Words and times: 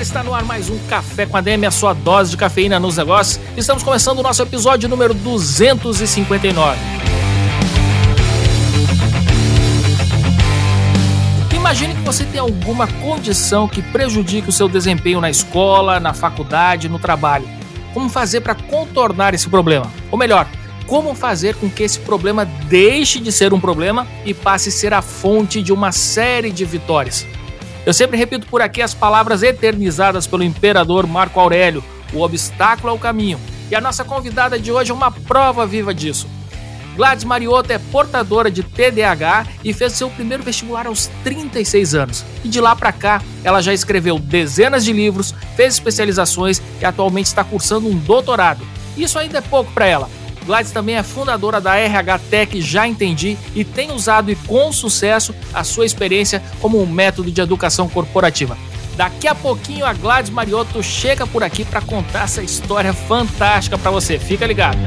galera, 0.00 0.02
está 0.02 0.22
no 0.22 0.34
ar 0.34 0.44
mais 0.44 0.70
um 0.70 0.78
Café 0.88 1.26
com 1.26 1.36
a 1.36 1.40
DM, 1.40 1.66
a 1.66 1.70
sua 1.70 1.92
dose 1.92 2.30
de 2.30 2.36
cafeína 2.36 2.80
nos 2.80 2.96
negócios. 2.96 3.40
Estamos 3.56 3.82
começando 3.82 4.18
o 4.18 4.22
nosso 4.22 4.42
episódio 4.42 4.88
número 4.88 5.12
259. 5.14 6.78
Imagine 11.54 11.94
que 11.94 12.00
você 12.00 12.24
tem 12.24 12.40
alguma 12.40 12.86
condição 12.86 13.68
que 13.68 13.82
prejudique 13.82 14.48
o 14.48 14.52
seu 14.52 14.68
desempenho 14.68 15.20
na 15.20 15.30
escola, 15.30 16.00
na 16.00 16.14
faculdade, 16.14 16.88
no 16.88 16.98
trabalho. 16.98 17.48
Como 17.92 18.08
fazer 18.08 18.40
para 18.40 18.54
contornar 18.54 19.34
esse 19.34 19.48
problema? 19.48 19.90
Ou 20.10 20.18
melhor, 20.18 20.48
como 20.86 21.14
fazer 21.14 21.54
com 21.56 21.68
que 21.68 21.82
esse 21.82 22.00
problema 22.00 22.44
deixe 22.44 23.20
de 23.20 23.30
ser 23.30 23.52
um 23.52 23.60
problema 23.60 24.06
e 24.24 24.32
passe 24.32 24.70
a 24.70 24.72
ser 24.72 24.94
a 24.94 25.02
fonte 25.02 25.62
de 25.62 25.72
uma 25.72 25.92
série 25.92 26.50
de 26.50 26.64
vitórias? 26.64 27.26
Eu 27.86 27.94
sempre 27.94 28.18
repito 28.18 28.46
por 28.46 28.60
aqui 28.60 28.82
as 28.82 28.92
palavras 28.92 29.42
eternizadas 29.42 30.26
pelo 30.26 30.44
imperador 30.44 31.06
Marco 31.06 31.40
Aurélio: 31.40 31.82
o 32.12 32.20
obstáculo 32.20 32.92
é 32.92 32.92
o 32.92 32.98
caminho. 32.98 33.40
E 33.70 33.74
a 33.74 33.80
nossa 33.80 34.04
convidada 34.04 34.58
de 34.58 34.70
hoje 34.72 34.90
é 34.90 34.94
uma 34.94 35.10
prova 35.10 35.66
viva 35.66 35.94
disso. 35.94 36.28
Gladys 36.96 37.24
Mariotto 37.24 37.72
é 37.72 37.78
portadora 37.78 38.50
de 38.50 38.62
TDAH 38.62 39.46
e 39.64 39.72
fez 39.72 39.92
seu 39.92 40.10
primeiro 40.10 40.42
vestibular 40.42 40.86
aos 40.86 41.06
36 41.22 41.94
anos. 41.94 42.24
E 42.44 42.48
de 42.48 42.60
lá 42.60 42.74
para 42.74 42.92
cá, 42.92 43.22
ela 43.44 43.62
já 43.62 43.72
escreveu 43.72 44.18
dezenas 44.18 44.84
de 44.84 44.92
livros, 44.92 45.32
fez 45.56 45.74
especializações 45.74 46.60
e 46.80 46.84
atualmente 46.84 47.26
está 47.26 47.44
cursando 47.44 47.88
um 47.88 47.96
doutorado. 47.96 48.66
Isso 48.96 49.18
ainda 49.18 49.38
é 49.38 49.40
pouco 49.40 49.72
para 49.72 49.86
ela, 49.86 50.10
Gladys 50.50 50.72
também 50.72 50.96
é 50.96 51.02
fundadora 51.04 51.60
da 51.60 51.76
RH 51.76 52.18
Tech 52.28 52.60
Já 52.60 52.84
Entendi 52.84 53.38
e 53.54 53.62
tem 53.64 53.92
usado 53.92 54.32
e 54.32 54.34
com 54.34 54.72
sucesso 54.72 55.32
a 55.54 55.62
sua 55.62 55.86
experiência 55.86 56.42
como 56.60 56.82
um 56.82 56.86
método 56.86 57.30
de 57.30 57.40
educação 57.40 57.88
corporativa. 57.88 58.58
Daqui 58.96 59.28
a 59.28 59.34
pouquinho 59.34 59.86
a 59.86 59.92
Gladys 59.92 60.28
Mariotto 60.28 60.82
chega 60.82 61.24
por 61.24 61.44
aqui 61.44 61.64
para 61.64 61.80
contar 61.80 62.24
essa 62.24 62.42
história 62.42 62.92
fantástica 62.92 63.78
para 63.78 63.92
você. 63.92 64.18
Fica 64.18 64.44
ligado. 64.44 64.78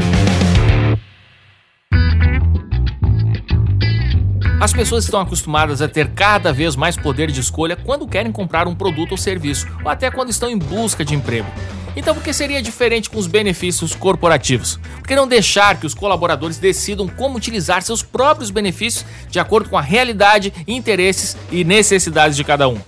As 4.64 4.72
pessoas 4.72 5.04
estão 5.04 5.20
acostumadas 5.20 5.82
a 5.82 5.90
ter 5.90 6.12
cada 6.12 6.54
vez 6.54 6.74
mais 6.74 6.96
poder 6.96 7.30
de 7.30 7.42
escolha 7.42 7.76
quando 7.76 8.08
querem 8.08 8.32
comprar 8.32 8.66
um 8.66 8.74
produto 8.74 9.12
ou 9.12 9.18
serviço, 9.18 9.68
ou 9.84 9.92
até 9.92 10.10
quando 10.10 10.30
estão 10.30 10.50
em 10.50 10.58
busca 10.58 11.04
de 11.04 11.14
emprego. 11.14 11.52
Então, 11.98 12.16
por 12.16 12.24
que 12.24 12.32
seria 12.32 12.62
diferente 12.62 13.10
com 13.10 13.20
os 13.20 13.28
benefícios 13.28 13.94
corporativos? 13.94 14.80
Por 15.00 15.06
que 15.06 15.18
não 15.18 15.28
deixar 15.28 15.78
que 15.78 15.86
os 15.86 15.94
colaboradores 15.94 16.60
decidam 16.60 17.10
como 17.10 17.36
utilizar 17.36 17.82
seus 17.82 18.02
próprios 18.02 18.52
benefícios 18.52 19.06
de 19.30 19.38
acordo 19.38 19.68
com 19.68 19.78
a 19.78 19.82
realidade, 19.82 20.54
interesses 20.66 21.36
e 21.52 21.66
necessidades 21.66 22.38
de 22.38 22.46
cada 22.46 22.70
um? 22.70 22.80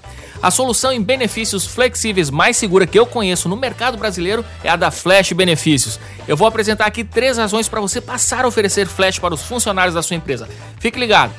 A 0.41 0.51
solução 0.51 0.93
em 0.93 1.03
benefícios 1.03 1.67
flexíveis 1.67 2.29
mais 2.29 2.55
segura 2.55 2.87
que 2.87 2.97
eu 2.97 3.05
conheço 3.05 3.49
no 3.49 3.57
mercado 3.57 3.97
brasileiro 3.97 4.45
é 4.63 4.69
a 4.69 4.77
da 4.77 4.91
Flash 4.91 5.33
Benefícios. 5.33 5.99
Eu 6.25 6.37
vou 6.37 6.47
apresentar 6.47 6.85
aqui 6.85 7.03
três 7.03 7.37
razões 7.37 7.67
para 7.67 7.81
você 7.81 7.99
passar 7.99 8.45
a 8.45 8.47
oferecer 8.47 8.87
Flash 8.87 9.19
para 9.19 9.33
os 9.33 9.41
funcionários 9.41 9.93
da 9.93 10.01
sua 10.01 10.15
empresa. 10.15 10.47
Fique 10.79 10.97
ligado. 10.97 11.33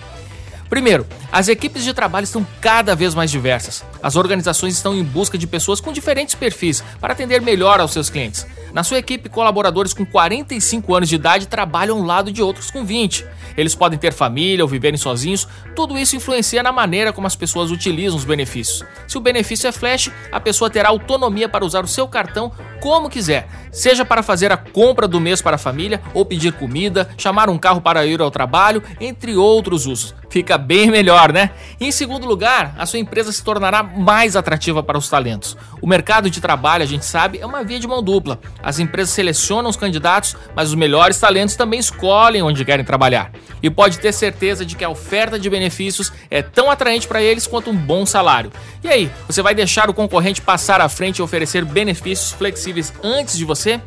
Primeiro, 0.69 1.07
as 1.31 1.49
equipes 1.49 1.85
de 1.85 1.95
trabalho 1.95 2.25
estão 2.25 2.47
cada 2.61 2.95
vez 2.95 3.15
mais 3.15 3.31
diversas. 3.31 3.85
As 4.03 4.17
organizações 4.17 4.75
estão 4.75 4.95
em 4.95 5.05
busca 5.05 5.39
de 5.39 5.47
pessoas 5.47 5.81
com 5.81 5.93
diferentes 5.93 6.35
perfis 6.35 6.83
para 7.01 7.13
atender 7.13 7.41
melhor 7.41 7.81
aos 7.81 7.93
seus 7.93 8.11
clientes. 8.11 8.47
Na 8.77 8.85
sua 8.85 8.99
equipe, 8.99 9.31
colaboradores 9.31 9.95
com 9.95 10.05
45 10.05 10.95
anos 10.95 11.09
de 11.09 11.15
idade 11.15 11.49
trabalham 11.49 11.97
ao 11.97 12.05
lado 12.05 12.31
de 12.31 12.43
outros 12.43 12.71
com 12.71 12.85
20. 12.85 13.25
Eles 13.57 13.75
podem 13.75 13.99
ter 13.99 14.13
família 14.13 14.63
ou 14.63 14.69
viverem 14.69 14.99
sozinhos, 14.99 15.49
tudo 15.75 15.97
isso 15.97 16.15
influencia 16.15 16.63
na 16.63 16.71
maneira 16.71 17.11
como 17.11 17.27
as 17.27 17.35
pessoas 17.35 17.71
utilizam 17.71 18.19
os 18.19 18.25
benefícios. 18.27 18.85
Se 19.09 19.17
o 19.17 19.21
benefício 19.23 19.67
é 19.67 19.73
flash, 19.73 20.11
a 20.31 20.39
pessoa 20.39 20.69
terá 20.69 20.91
autonomia 20.91 21.49
para 21.49 21.65
usar 21.65 21.85
o 21.85 21.89
seu 21.89 22.07
cartão 22.07 22.53
como 22.79 23.09
quiser, 23.09 23.49
seja 23.73 24.05
para 24.05 24.23
fazer 24.23 24.53
a 24.53 24.59
compra 24.59 25.09
do 25.09 25.19
mês 25.19 25.41
para 25.41 25.57
a 25.57 25.59
família, 25.59 26.03
ou 26.13 26.27
pedir 26.27 26.53
comida, 26.53 27.09
chamar 27.17 27.49
um 27.49 27.57
carro 27.57 27.81
para 27.81 28.05
ir 28.05 28.21
ao 28.21 28.31
trabalho, 28.31 28.83
entre 29.01 29.37
outros 29.37 29.87
usos. 29.87 30.15
Fica 30.29 30.59
bem 30.59 30.91
melhor, 30.91 31.33
né? 31.33 31.51
Em 31.81 31.91
segundo 31.91 32.27
lugar, 32.27 32.75
a 32.79 32.85
sua 32.85 32.99
empresa 32.99 33.33
se 33.33 33.43
tornará 33.43 33.83
mais 33.83 34.37
atrativa 34.37 34.83
para 34.83 34.99
os 34.99 35.09
talentos. 35.09 35.57
O 35.81 35.87
mercado 35.87 36.29
de 36.29 36.41
trabalho, 36.41 36.83
a 36.83 36.87
gente 36.87 37.07
sabe, 37.07 37.39
é 37.39 37.47
uma 37.47 37.65
via 37.65 37.79
de 37.79 37.87
mão 37.87 38.03
dupla. 38.03 38.39
As 38.67 38.81
empresas 38.81 39.15
selecionam 39.15 39.71
os 39.71 39.77
candidatos, 39.77 40.35
mas 40.53 40.71
os 40.71 40.75
melhores 40.75 41.21
talentos 41.21 41.55
também 41.55 41.79
escolhem 41.79 42.43
onde 42.43 42.65
querem 42.65 42.85
trabalhar. 42.85 43.31
E 43.63 43.71
pode 43.71 44.01
ter 44.01 44.13
certeza 44.13 44.67
de 44.67 44.75
que 44.75 44.85
a 44.85 44.89
oferta 44.89 45.39
de 45.39 45.49
benefícios 45.49 46.13
é 46.29 46.43
tão 46.43 46.69
atraente 46.69 47.07
para 47.07 47.23
eles 47.23 47.47
quanto 47.47 47.71
um 47.71 47.77
bom 47.77 48.05
salário. 48.05 48.51
E 48.83 48.89
aí, 48.89 49.09
você 49.29 49.41
vai 49.41 49.55
deixar 49.55 49.89
o 49.89 49.95
concorrente 49.95 50.43
passar 50.43 50.81
à 50.81 50.89
frente 50.89 51.19
e 51.19 51.23
oferecer 51.23 51.65
benefícios 51.65 52.33
flexíveis 52.33 52.93
antes 53.05 53.39
de 53.39 53.45
você? 53.45 53.81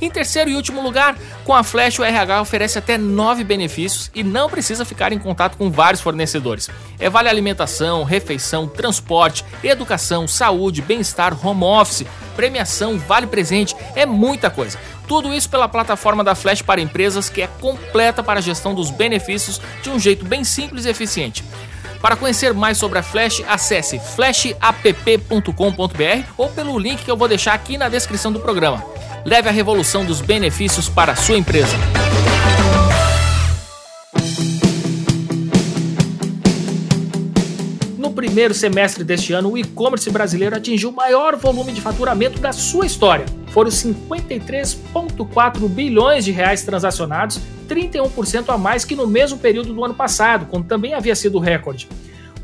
Em 0.00 0.10
terceiro 0.10 0.50
e 0.50 0.54
último 0.54 0.80
lugar, 0.80 1.16
com 1.44 1.54
a 1.54 1.64
Flash 1.64 1.98
o 1.98 2.04
RH 2.04 2.40
oferece 2.40 2.78
até 2.78 2.96
nove 2.96 3.42
benefícios 3.42 4.10
e 4.14 4.22
não 4.22 4.48
precisa 4.48 4.84
ficar 4.84 5.12
em 5.12 5.18
contato 5.18 5.56
com 5.56 5.70
vários 5.70 6.00
fornecedores. 6.00 6.70
É 6.98 7.10
vale 7.10 7.28
alimentação, 7.28 8.04
refeição, 8.04 8.68
transporte, 8.68 9.44
educação, 9.62 10.28
saúde, 10.28 10.82
bem-estar, 10.82 11.36
home 11.44 11.64
office, 11.64 12.06
premiação, 12.36 12.96
vale 12.98 13.26
presente, 13.26 13.74
é 13.96 14.06
muita 14.06 14.50
coisa. 14.50 14.78
Tudo 15.08 15.34
isso 15.34 15.48
pela 15.48 15.68
plataforma 15.68 16.22
da 16.22 16.34
Flash 16.34 16.62
para 16.62 16.80
empresas 16.80 17.28
que 17.28 17.42
é 17.42 17.48
completa 17.60 18.22
para 18.22 18.38
a 18.38 18.42
gestão 18.42 18.74
dos 18.74 18.90
benefícios 18.90 19.60
de 19.82 19.90
um 19.90 19.98
jeito 19.98 20.24
bem 20.24 20.44
simples 20.44 20.84
e 20.84 20.90
eficiente. 20.90 21.42
Para 22.00 22.14
conhecer 22.14 22.54
mais 22.54 22.78
sobre 22.78 22.98
a 22.98 23.02
Flash, 23.02 23.42
acesse 23.48 23.98
flashapp.com.br 23.98 25.52
ou 26.36 26.48
pelo 26.50 26.78
link 26.78 27.04
que 27.04 27.10
eu 27.10 27.16
vou 27.16 27.26
deixar 27.26 27.54
aqui 27.54 27.76
na 27.76 27.88
descrição 27.88 28.30
do 28.30 28.38
programa. 28.38 28.84
Leve 29.24 29.48
a 29.48 29.52
revolução 29.52 30.04
dos 30.04 30.20
benefícios 30.20 30.88
para 30.88 31.12
a 31.12 31.16
sua 31.16 31.36
empresa. 31.36 31.76
No 37.96 38.12
primeiro 38.12 38.54
semestre 38.54 39.02
deste 39.04 39.32
ano, 39.32 39.52
o 39.52 39.58
e-commerce 39.58 40.08
brasileiro 40.10 40.56
atingiu 40.56 40.90
o 40.90 40.94
maior 40.94 41.36
volume 41.36 41.72
de 41.72 41.80
faturamento 41.80 42.38
da 42.40 42.52
sua 42.52 42.86
história. 42.86 43.26
Foram 43.48 43.70
53,4 43.70 45.68
bilhões 45.68 46.24
de 46.24 46.30
reais 46.30 46.62
transacionados, 46.62 47.40
31% 47.68 48.48
a 48.48 48.56
mais 48.56 48.84
que 48.84 48.94
no 48.94 49.06
mesmo 49.06 49.38
período 49.38 49.74
do 49.74 49.84
ano 49.84 49.94
passado, 49.94 50.46
quando 50.46 50.66
também 50.66 50.94
havia 50.94 51.14
sido 51.14 51.38
recorde. 51.38 51.88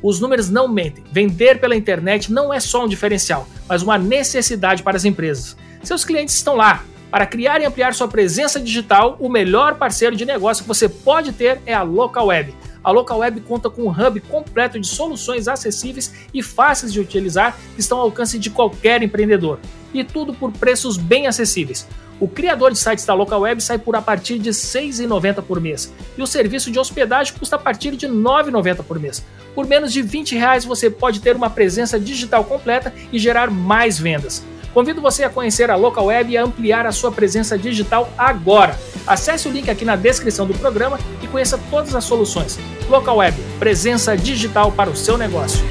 Os 0.04 0.20
números 0.20 0.50
não 0.50 0.68
mentem. 0.68 1.02
Vender 1.10 1.58
pela 1.58 1.74
internet 1.74 2.30
não 2.30 2.52
é 2.52 2.60
só 2.60 2.84
um 2.84 2.88
diferencial, 2.88 3.48
mas 3.66 3.82
uma 3.82 3.96
necessidade 3.96 4.82
para 4.82 4.98
as 4.98 5.06
empresas. 5.06 5.56
Seus 5.82 6.04
clientes 6.04 6.34
estão 6.34 6.56
lá. 6.56 6.84
Para 7.10 7.24
criar 7.24 7.58
e 7.62 7.64
ampliar 7.64 7.94
sua 7.94 8.06
presença 8.06 8.60
digital, 8.60 9.16
o 9.18 9.30
melhor 9.30 9.76
parceiro 9.76 10.14
de 10.14 10.26
negócio 10.26 10.62
que 10.62 10.68
você 10.68 10.90
pode 10.90 11.32
ter 11.32 11.62
é 11.64 11.72
a 11.72 11.80
Local 11.80 12.26
Web. 12.26 12.54
A 12.82 12.90
Local 12.90 13.20
Web 13.20 13.40
conta 13.40 13.70
com 13.70 13.84
um 13.84 13.90
hub 13.90 14.20
completo 14.20 14.78
de 14.78 14.86
soluções 14.86 15.48
acessíveis 15.48 16.12
e 16.34 16.42
fáceis 16.42 16.92
de 16.92 17.00
utilizar 17.00 17.56
que 17.74 17.80
estão 17.80 17.96
ao 17.96 18.04
alcance 18.04 18.38
de 18.38 18.50
qualquer 18.50 19.02
empreendedor. 19.02 19.58
E 19.94 20.04
tudo 20.04 20.34
por 20.34 20.52
preços 20.52 20.98
bem 20.98 21.26
acessíveis. 21.26 21.88
O 22.24 22.28
criador 22.28 22.72
de 22.72 22.78
sites 22.78 23.04
da 23.04 23.12
Local 23.12 23.42
Web 23.42 23.62
sai 23.62 23.76
por 23.76 23.94
a 23.94 24.00
partir 24.00 24.38
de 24.38 24.48
R$ 24.48 24.56
6,90 24.56 25.42
por 25.42 25.60
mês. 25.60 25.92
E 26.16 26.22
o 26.22 26.26
serviço 26.26 26.70
de 26.70 26.78
hospedagem 26.78 27.34
custa 27.38 27.56
a 27.56 27.58
partir 27.58 27.94
de 27.96 28.06
R$ 28.06 28.14
9,90 28.14 28.82
por 28.82 28.98
mês. 28.98 29.22
Por 29.54 29.66
menos 29.66 29.92
de 29.92 30.00
20 30.00 30.34
reais 30.34 30.64
você 30.64 30.88
pode 30.88 31.20
ter 31.20 31.36
uma 31.36 31.50
presença 31.50 32.00
digital 32.00 32.42
completa 32.44 32.94
e 33.12 33.18
gerar 33.18 33.50
mais 33.50 33.98
vendas. 33.98 34.42
Convido 34.72 35.02
você 35.02 35.24
a 35.24 35.28
conhecer 35.28 35.70
a 35.70 35.76
Local 35.76 36.06
Web 36.06 36.32
e 36.32 36.38
a 36.38 36.44
ampliar 36.44 36.86
a 36.86 36.92
sua 36.92 37.12
presença 37.12 37.58
digital 37.58 38.08
agora. 38.16 38.74
Acesse 39.06 39.46
o 39.46 39.52
link 39.52 39.68
aqui 39.68 39.84
na 39.84 39.94
descrição 39.94 40.46
do 40.46 40.54
programa 40.54 40.98
e 41.22 41.26
conheça 41.26 41.60
todas 41.70 41.94
as 41.94 42.04
soluções. 42.04 42.58
Local 42.88 43.18
Web, 43.18 43.36
presença 43.58 44.16
digital 44.16 44.72
para 44.72 44.88
o 44.88 44.96
seu 44.96 45.18
negócio. 45.18 45.62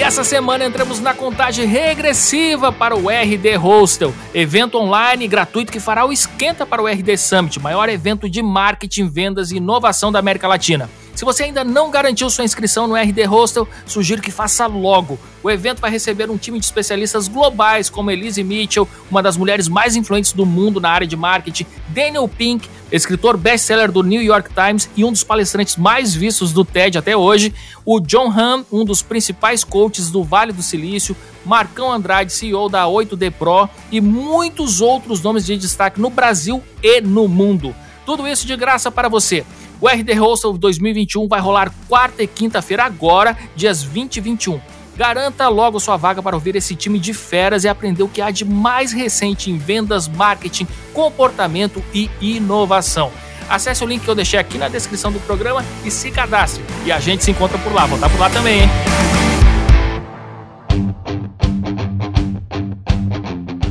E 0.00 0.02
essa 0.02 0.24
semana 0.24 0.64
entramos 0.64 0.98
na 0.98 1.12
contagem 1.12 1.66
regressiva 1.66 2.72
para 2.72 2.96
o 2.96 3.10
RD 3.10 3.58
Hostel, 3.58 4.14
evento 4.32 4.78
online 4.78 5.28
gratuito 5.28 5.70
que 5.70 5.78
fará 5.78 6.06
o 6.06 6.10
esquenta 6.10 6.64
para 6.64 6.80
o 6.80 6.86
RD 6.86 7.18
Summit, 7.18 7.60
maior 7.60 7.86
evento 7.86 8.26
de 8.26 8.42
marketing, 8.42 9.10
vendas 9.10 9.50
e 9.50 9.58
inovação 9.58 10.10
da 10.10 10.18
América 10.18 10.48
Latina. 10.48 10.88
Se 11.14 11.24
você 11.24 11.44
ainda 11.44 11.62
não 11.64 11.90
garantiu 11.90 12.30
sua 12.30 12.44
inscrição 12.44 12.86
no 12.86 12.94
RD 12.94 13.24
Hostel, 13.24 13.68
sugiro 13.86 14.22
que 14.22 14.30
faça 14.30 14.66
logo. 14.66 15.18
O 15.42 15.50
evento 15.50 15.80
vai 15.80 15.90
receber 15.90 16.30
um 16.30 16.36
time 16.36 16.58
de 16.58 16.64
especialistas 16.64 17.28
globais 17.28 17.90
como 17.90 18.10
Elise 18.10 18.42
Mitchell, 18.42 18.88
uma 19.10 19.22
das 19.22 19.36
mulheres 19.36 19.68
mais 19.68 19.96
influentes 19.96 20.32
do 20.32 20.46
mundo 20.46 20.80
na 20.80 20.90
área 20.90 21.06
de 21.06 21.16
marketing, 21.16 21.66
Daniel 21.88 22.28
Pink, 22.28 22.68
escritor 22.92 23.36
best-seller 23.36 23.90
do 23.90 24.02
New 24.02 24.22
York 24.22 24.50
Times 24.54 24.88
e 24.96 25.04
um 25.04 25.12
dos 25.12 25.24
palestrantes 25.24 25.76
mais 25.76 26.14
vistos 26.14 26.52
do 26.52 26.64
TED 26.64 26.98
até 26.98 27.16
hoje, 27.16 27.54
o 27.84 28.00
John 28.00 28.30
Hamm, 28.30 28.64
um 28.70 28.84
dos 28.84 29.02
principais 29.02 29.64
coaches 29.64 30.10
do 30.10 30.22
Vale 30.22 30.52
do 30.52 30.62
Silício, 30.62 31.16
Marcão 31.44 31.90
Andrade, 31.90 32.32
CEO 32.32 32.68
da 32.68 32.84
8D 32.84 33.30
Pro 33.30 33.68
e 33.90 34.00
muitos 34.00 34.80
outros 34.80 35.20
nomes 35.20 35.46
de 35.46 35.56
destaque 35.56 36.00
no 36.00 36.10
Brasil 36.10 36.62
e 36.82 37.00
no 37.00 37.26
mundo. 37.28 37.74
Tudo 38.04 38.26
isso 38.26 38.46
de 38.46 38.56
graça 38.56 38.90
para 38.90 39.08
você. 39.08 39.44
O 39.80 39.88
RD 39.88 40.12
Hostel 40.14 40.52
2021 40.58 41.26
vai 41.26 41.40
rolar 41.40 41.72
quarta 41.88 42.22
e 42.22 42.26
quinta-feira 42.26 42.84
agora, 42.84 43.36
dias 43.56 43.82
20 43.82 44.16
e 44.16 44.20
21. 44.20 44.60
Garanta 44.94 45.48
logo 45.48 45.80
sua 45.80 45.96
vaga 45.96 46.22
para 46.22 46.36
ouvir 46.36 46.54
esse 46.54 46.74
time 46.76 46.98
de 46.98 47.14
feras 47.14 47.64
e 47.64 47.68
aprender 47.68 48.02
o 48.02 48.08
que 48.08 48.20
há 48.20 48.30
de 48.30 48.44
mais 48.44 48.92
recente 48.92 49.50
em 49.50 49.56
vendas, 49.56 50.06
marketing, 50.06 50.66
comportamento 50.92 51.82
e 51.94 52.10
inovação. 52.20 53.10
Acesse 53.48 53.82
o 53.82 53.86
link 53.86 54.04
que 54.04 54.10
eu 54.10 54.14
deixei 54.14 54.38
aqui 54.38 54.58
na 54.58 54.68
descrição 54.68 55.10
do 55.10 55.18
programa 55.20 55.64
e 55.82 55.90
se 55.90 56.10
cadastre. 56.10 56.62
E 56.84 56.92
a 56.92 57.00
gente 57.00 57.24
se 57.24 57.30
encontra 57.30 57.56
por 57.58 57.72
lá. 57.72 57.86
Vou 57.86 57.96
estar 57.96 58.10
por 58.10 58.20
lá 58.20 58.28
também, 58.28 58.64
hein? 58.64 58.68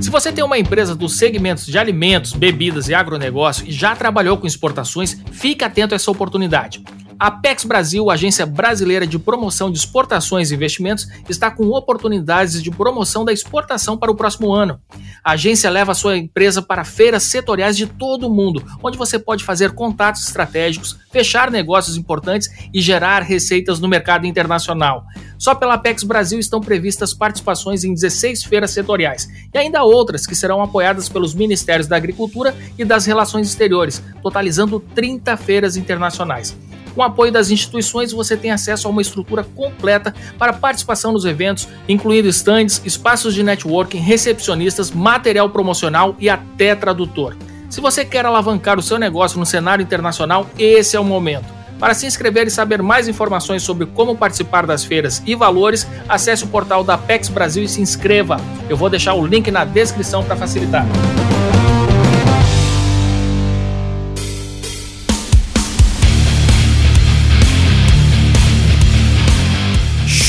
Se 0.09 0.11
você 0.11 0.31
tem 0.31 0.43
uma 0.43 0.57
empresa 0.57 0.95
dos 0.95 1.19
segmentos 1.19 1.67
de 1.67 1.77
alimentos, 1.77 2.33
bebidas 2.33 2.89
e 2.89 2.95
agronegócio 2.95 3.67
e 3.67 3.71
já 3.71 3.95
trabalhou 3.95 4.37
com 4.37 4.47
exportações, 4.47 5.21
fique 5.31 5.63
atento 5.63 5.93
a 5.93 5.97
essa 5.97 6.09
oportunidade. 6.09 6.83
A 7.19 7.27
Apex 7.27 7.63
Brasil, 7.63 8.09
agência 8.09 8.43
brasileira 8.43 9.05
de 9.05 9.19
promoção 9.19 9.69
de 9.69 9.77
exportações 9.77 10.49
e 10.49 10.55
investimentos, 10.55 11.07
está 11.29 11.51
com 11.51 11.67
oportunidades 11.67 12.63
de 12.63 12.71
promoção 12.71 13.23
da 13.23 13.31
exportação 13.31 13.95
para 13.95 14.09
o 14.09 14.15
próximo 14.15 14.51
ano. 14.51 14.81
A 15.23 15.31
agência 15.31 15.69
leva 15.69 15.91
a 15.91 15.95
sua 15.95 16.17
empresa 16.17 16.61
para 16.61 16.83
feiras 16.83 17.23
setoriais 17.23 17.75
de 17.75 17.85
todo 17.85 18.27
o 18.27 18.33
mundo, 18.33 18.63
onde 18.83 18.97
você 18.97 19.19
pode 19.19 19.43
fazer 19.43 19.71
contatos 19.71 20.25
estratégicos, 20.25 20.97
fechar 21.11 21.51
negócios 21.51 21.97
importantes 21.97 22.49
e 22.73 22.81
gerar 22.81 23.21
receitas 23.21 23.79
no 23.79 23.87
mercado 23.87 24.25
internacional. 24.25 25.05
Só 25.37 25.55
pela 25.55 25.75
Apex 25.75 26.03
Brasil 26.03 26.39
estão 26.39 26.59
previstas 26.59 27.13
participações 27.13 27.83
em 27.83 27.93
16 27.93 28.43
feiras 28.43 28.71
setoriais 28.71 29.29
e 29.53 29.57
ainda 29.57 29.83
outras 29.83 30.25
que 30.25 30.35
serão 30.35 30.61
apoiadas 30.61 31.09
pelos 31.09 31.33
Ministérios 31.33 31.87
da 31.87 31.95
Agricultura 31.95 32.55
e 32.77 32.83
das 32.83 33.05
Relações 33.05 33.47
Exteriores, 33.47 34.01
totalizando 34.21 34.79
30 34.79 35.37
feiras 35.37 35.77
internacionais. 35.77 36.55
Com 36.93 37.01
o 37.01 37.03
apoio 37.03 37.31
das 37.31 37.49
instituições, 37.49 38.11
você 38.11 38.35
tem 38.35 38.51
acesso 38.51 38.87
a 38.87 38.91
uma 38.91 39.01
estrutura 39.01 39.43
completa 39.43 40.13
para 40.37 40.53
participação 40.53 41.11
nos 41.11 41.25
eventos, 41.25 41.67
incluindo 41.87 42.27
stands, 42.27 42.81
espaços 42.85 43.33
de 43.33 43.43
networking, 43.43 43.99
recepcionistas, 43.99 44.91
material 44.91 45.49
promocional 45.49 46.15
e 46.19 46.29
até 46.29 46.75
tradutor. 46.75 47.35
Se 47.69 47.79
você 47.79 48.03
quer 48.03 48.25
alavancar 48.25 48.79
o 48.79 48.81
seu 48.81 48.97
negócio 48.97 49.39
no 49.39 49.45
cenário 49.45 49.83
internacional, 49.83 50.49
esse 50.57 50.95
é 50.95 50.99
o 50.99 51.05
momento. 51.05 51.59
Para 51.79 51.93
se 51.93 52.05
inscrever 52.05 52.45
e 52.45 52.51
saber 52.51 52.81
mais 52.81 53.07
informações 53.07 53.63
sobre 53.63 53.85
como 53.85 54.15
participar 54.15 54.65
das 54.65 54.83
feiras 54.83 55.23
e 55.25 55.33
valores, 55.33 55.87
acesse 56.09 56.43
o 56.43 56.47
portal 56.47 56.83
da 56.83 56.95
Apex 56.95 57.29
Brasil 57.29 57.63
e 57.63 57.69
se 57.69 57.79
inscreva. 57.79 58.37
Eu 58.67 58.75
vou 58.75 58.89
deixar 58.89 59.13
o 59.13 59.25
link 59.25 59.49
na 59.49 59.63
descrição 59.63 60.23
para 60.23 60.35
facilitar. 60.35 60.85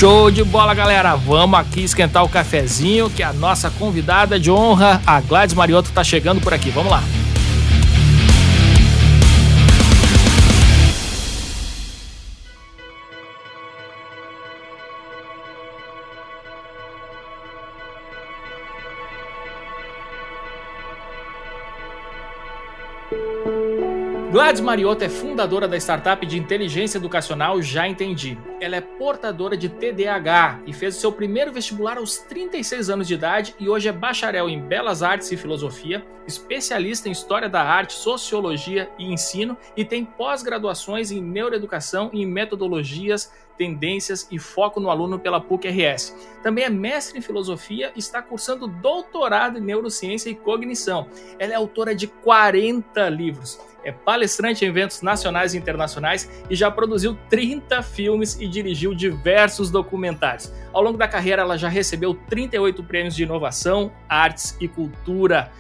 Show 0.01 0.31
de 0.31 0.43
bola, 0.43 0.73
galera! 0.73 1.15
Vamos 1.15 1.61
aqui 1.61 1.83
esquentar 1.83 2.25
o 2.25 2.29
cafezinho, 2.31 3.11
que 3.11 3.23
a 3.23 3.35
nossa 3.35 3.69
convidada 3.69 4.41
de 4.41 4.51
honra, 4.51 4.99
a 5.07 5.21
Gladys 5.21 5.55
Mariotto, 5.55 5.93
tá 5.93 6.03
chegando 6.03 6.41
por 6.41 6.55
aqui. 6.55 6.71
Vamos 6.71 6.91
lá! 6.91 7.03
Gladys 24.31 24.61
Mariotto 24.61 25.03
é 25.03 25.09
fundadora 25.09 25.67
da 25.67 25.77
startup 25.77 26.25
de 26.25 26.39
inteligência 26.39 26.99
educacional 26.99 27.61
Já 27.61 27.89
Entendi. 27.89 28.39
Ela 28.61 28.77
é 28.77 28.81
portadora 28.81 29.57
de 29.57 29.69
TDAH 29.69 30.61
e 30.69 30.73
fez 30.73 30.97
o 30.97 31.01
seu 31.01 31.11
primeiro 31.11 31.53
vestibular 31.53 31.99
aos 31.99 32.19
36 32.19 32.91
anos 32.91 33.09
de 33.09 33.15
idade 33.15 33.57
e 33.59 33.69
hoje 33.69 33.89
é 33.89 33.93
bacharel 33.93 34.49
em 34.49 34.61
Belas 34.61 35.03
Artes 35.03 35.33
e 35.33 35.37
Filosofia, 35.37 36.07
especialista 36.29 37.09
em 37.09 37.13
História 37.13 37.49
da 37.49 37.61
Arte, 37.61 37.95
Sociologia 37.95 38.89
e 38.97 39.13
Ensino 39.13 39.59
e 39.77 39.85
tem 39.85 40.05
pós-graduações 40.05 41.11
em 41.11 41.21
Neuroeducação 41.21 42.09
e 42.13 42.25
Metodologias 42.25 43.33
tendências 43.61 44.27
e 44.31 44.39
foco 44.39 44.81
no 44.81 44.89
aluno 44.89 45.19
pela 45.19 45.39
PUC-RS. 45.39 46.17
Também 46.43 46.65
é 46.65 46.71
mestre 46.71 47.19
em 47.19 47.21
filosofia 47.21 47.93
e 47.95 47.99
está 47.99 48.23
cursando 48.23 48.67
doutorado 48.67 49.59
em 49.59 49.61
neurociência 49.61 50.31
e 50.31 50.35
cognição. 50.35 51.09
Ela 51.39 51.53
é 51.53 51.57
autora 51.57 51.95
de 51.95 52.07
40 52.07 53.07
livros. 53.11 53.61
É 53.85 53.93
palestrante 53.93 54.65
em 54.65 54.69
eventos 54.69 55.03
nacionais 55.03 55.53
e 55.53 55.59
internacionais 55.59 56.31
e 56.49 56.57
já 56.57 56.71
produziu 56.71 57.19
30 57.29 57.83
filmes 57.83 58.41
e 58.41 58.49
dirigiu 58.49 58.95
diversos 58.95 59.71
documentários. 59.71 60.51
Ao 60.73 60.83
longo 60.83 60.97
da 60.97 61.07
carreira, 61.07 61.43
ela 61.43 61.59
já 61.59 61.69
recebeu 61.69 62.15
38 62.15 62.83
prêmios 62.85 63.15
de 63.15 63.25
inovação, 63.25 63.93
artes 64.09 64.57
e 64.59 64.67
cultura. 64.69 65.53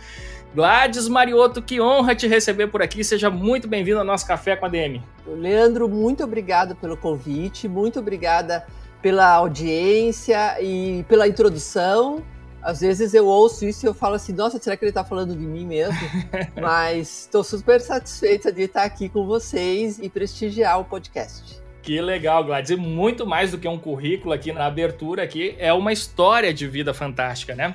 Gladys 0.55 1.06
Mariotto, 1.06 1.62
que 1.62 1.81
honra 1.81 2.14
te 2.14 2.26
receber 2.26 2.67
por 2.67 2.82
aqui. 2.82 3.05
Seja 3.05 3.31
muito 3.31 3.69
bem-vindo 3.69 3.99
ao 4.00 4.05
nosso 4.05 4.26
Café 4.26 4.56
com 4.56 4.67
a 4.67 4.69
DM. 4.69 5.00
Leandro, 5.26 5.88
muito 5.88 6.25
obrigado 6.25 6.75
pelo 6.75 6.97
convite, 6.97 7.69
muito 7.69 8.00
obrigada 8.00 8.67
pela 9.00 9.31
audiência 9.32 10.61
e 10.61 11.05
pela 11.08 11.29
introdução. 11.29 12.25
Às 12.62 12.81
vezes 12.81 13.14
eu 13.14 13.26
ouço 13.26 13.64
isso 13.64 13.87
e 13.87 13.88
eu 13.88 13.94
falo 13.94 14.17
assim, 14.17 14.32
nossa, 14.32 14.58
será 14.58 14.76
que 14.76 14.85
ele 14.85 14.91
está 14.91 15.05
falando 15.05 15.35
de 15.35 15.47
mim 15.47 15.64
mesmo? 15.64 15.97
Mas 16.61 17.23
estou 17.23 17.44
super 17.44 17.81
satisfeita 17.81 18.52
de 18.52 18.62
estar 18.62 18.82
aqui 18.82 19.08
com 19.08 19.25
vocês 19.25 19.99
e 19.99 20.11
prestigiar 20.11 20.81
o 20.81 20.85
podcast. 20.85 21.61
Que 21.82 22.00
legal, 22.00 22.44
Gladys. 22.44 22.70
E 22.70 22.76
muito 22.76 23.26
mais 23.26 23.52
do 23.52 23.58
que 23.58 23.67
um 23.67 23.79
currículo 23.79 24.35
aqui 24.35 24.52
na 24.52 24.66
abertura 24.66 25.23
aqui, 25.23 25.54
é 25.59 25.73
uma 25.73 25.92
história 25.92 26.52
de 26.52 26.66
vida 26.66 26.92
fantástica, 26.92 27.54
né? 27.54 27.73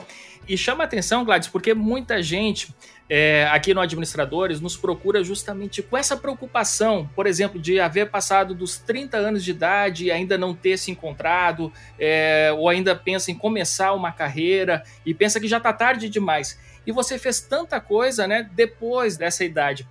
E 0.47 0.57
chama 0.57 0.83
atenção, 0.83 1.25
Gladys, 1.25 1.47
porque 1.47 1.73
muita 1.73 2.21
gente 2.21 2.73
é, 3.09 3.47
aqui 3.51 3.73
no 3.73 3.81
Administradores 3.81 4.59
nos 4.59 4.75
procura 4.77 5.23
justamente 5.23 5.81
com 5.81 5.97
essa 5.97 6.17
preocupação, 6.17 7.09
por 7.15 7.27
exemplo, 7.27 7.59
de 7.59 7.79
haver 7.79 8.09
passado 8.09 8.53
dos 8.53 8.77
30 8.77 9.17
anos 9.17 9.43
de 9.43 9.51
idade 9.51 10.05
e 10.05 10.11
ainda 10.11 10.37
não 10.37 10.53
ter 10.55 10.77
se 10.77 10.91
encontrado, 10.91 11.71
é, 11.99 12.51
ou 12.57 12.69
ainda 12.69 12.95
pensa 12.95 13.31
em 13.31 13.35
começar 13.35 13.93
uma 13.93 14.11
carreira 14.11 14.83
e 15.05 15.13
pensa 15.13 15.39
que 15.39 15.47
já 15.47 15.57
está 15.57 15.73
tarde 15.73 16.09
demais. 16.09 16.59
E 16.85 16.91
você 16.91 17.17
fez 17.17 17.41
tanta 17.41 17.79
coisa 17.79 18.27
né, 18.27 18.47
depois 18.53 19.17
dessa 19.17 19.43
idade. 19.43 19.87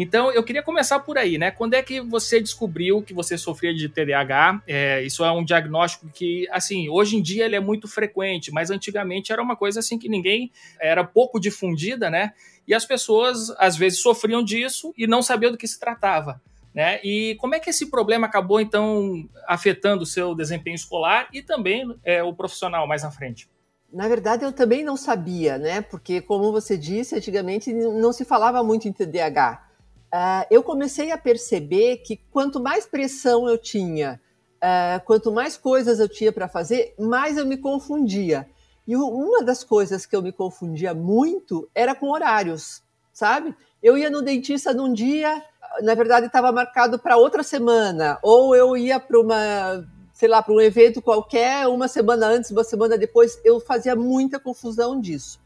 Então, 0.00 0.30
eu 0.30 0.44
queria 0.44 0.62
começar 0.62 1.00
por 1.00 1.18
aí, 1.18 1.38
né? 1.38 1.50
Quando 1.50 1.74
é 1.74 1.82
que 1.82 2.00
você 2.00 2.40
descobriu 2.40 3.02
que 3.02 3.12
você 3.12 3.36
sofria 3.36 3.74
de 3.74 3.88
TDAH? 3.88 4.62
É, 4.64 5.02
isso 5.02 5.24
é 5.24 5.32
um 5.32 5.44
diagnóstico 5.44 6.08
que, 6.14 6.48
assim, 6.52 6.88
hoje 6.88 7.16
em 7.16 7.20
dia 7.20 7.44
ele 7.44 7.56
é 7.56 7.60
muito 7.60 7.88
frequente, 7.88 8.52
mas 8.52 8.70
antigamente 8.70 9.32
era 9.32 9.42
uma 9.42 9.56
coisa 9.56 9.80
assim 9.80 9.98
que 9.98 10.08
ninguém 10.08 10.52
era 10.78 11.02
pouco 11.02 11.40
difundida, 11.40 12.08
né? 12.08 12.32
E 12.64 12.72
as 12.72 12.84
pessoas 12.84 13.50
às 13.58 13.76
vezes 13.76 14.00
sofriam 14.00 14.40
disso 14.40 14.94
e 14.96 15.04
não 15.04 15.20
sabiam 15.20 15.50
do 15.50 15.58
que 15.58 15.66
se 15.66 15.80
tratava. 15.80 16.40
Né? 16.72 17.00
E 17.02 17.34
como 17.40 17.56
é 17.56 17.58
que 17.58 17.70
esse 17.70 17.90
problema 17.90 18.28
acabou 18.28 18.60
então 18.60 19.28
afetando 19.48 20.04
o 20.04 20.06
seu 20.06 20.32
desempenho 20.32 20.76
escolar 20.76 21.28
e 21.32 21.42
também 21.42 21.92
é, 22.04 22.22
o 22.22 22.32
profissional 22.32 22.86
mais 22.86 23.02
à 23.02 23.10
frente? 23.10 23.50
Na 23.92 24.06
verdade, 24.06 24.44
eu 24.44 24.52
também 24.52 24.84
não 24.84 24.96
sabia, 24.96 25.58
né? 25.58 25.80
Porque, 25.80 26.20
como 26.20 26.52
você 26.52 26.78
disse, 26.78 27.16
antigamente 27.16 27.72
não 27.72 28.12
se 28.12 28.24
falava 28.24 28.62
muito 28.62 28.86
em 28.86 28.92
TDAH 28.92 29.66
uh, 30.12 30.46
eu 30.50 30.62
comecei 30.62 31.10
a 31.10 31.18
perceber 31.18 31.98
que 31.98 32.16
quanto 32.30 32.60
mais 32.60 32.86
pressão 32.86 33.48
eu 33.48 33.58
tinha, 33.58 34.20
uh, 34.56 35.04
quanto 35.04 35.32
mais 35.32 35.56
coisas 35.56 36.00
eu 36.00 36.08
tinha 36.08 36.32
para 36.32 36.48
fazer, 36.48 36.94
mais 36.98 37.36
eu 37.36 37.46
me 37.46 37.56
confundia. 37.56 38.48
E 38.86 38.96
uma 38.96 39.42
das 39.42 39.62
coisas 39.62 40.06
que 40.06 40.16
eu 40.16 40.22
me 40.22 40.32
confundia 40.32 40.94
muito 40.94 41.68
era 41.74 41.94
com 41.94 42.10
horários, 42.10 42.82
sabe? 43.12 43.54
Eu 43.82 43.98
ia 43.98 44.08
no 44.08 44.22
dentista 44.22 44.72
num 44.72 44.92
dia, 44.92 45.42
na 45.82 45.94
verdade 45.94 46.26
estava 46.26 46.50
marcado 46.50 46.98
para 46.98 47.16
outra 47.16 47.42
semana, 47.42 48.18
ou 48.22 48.56
eu 48.56 48.76
ia 48.76 48.98
para 48.98 49.20
uma, 49.20 49.86
sei 50.14 50.28
lá, 50.28 50.42
para 50.42 50.54
um 50.54 50.60
evento 50.60 51.02
qualquer, 51.02 51.68
uma 51.68 51.86
semana 51.86 52.26
antes, 52.26 52.50
uma 52.50 52.64
semana 52.64 52.96
depois, 52.96 53.38
eu 53.44 53.60
fazia 53.60 53.94
muita 53.94 54.40
confusão 54.40 54.98
disso. 54.98 55.38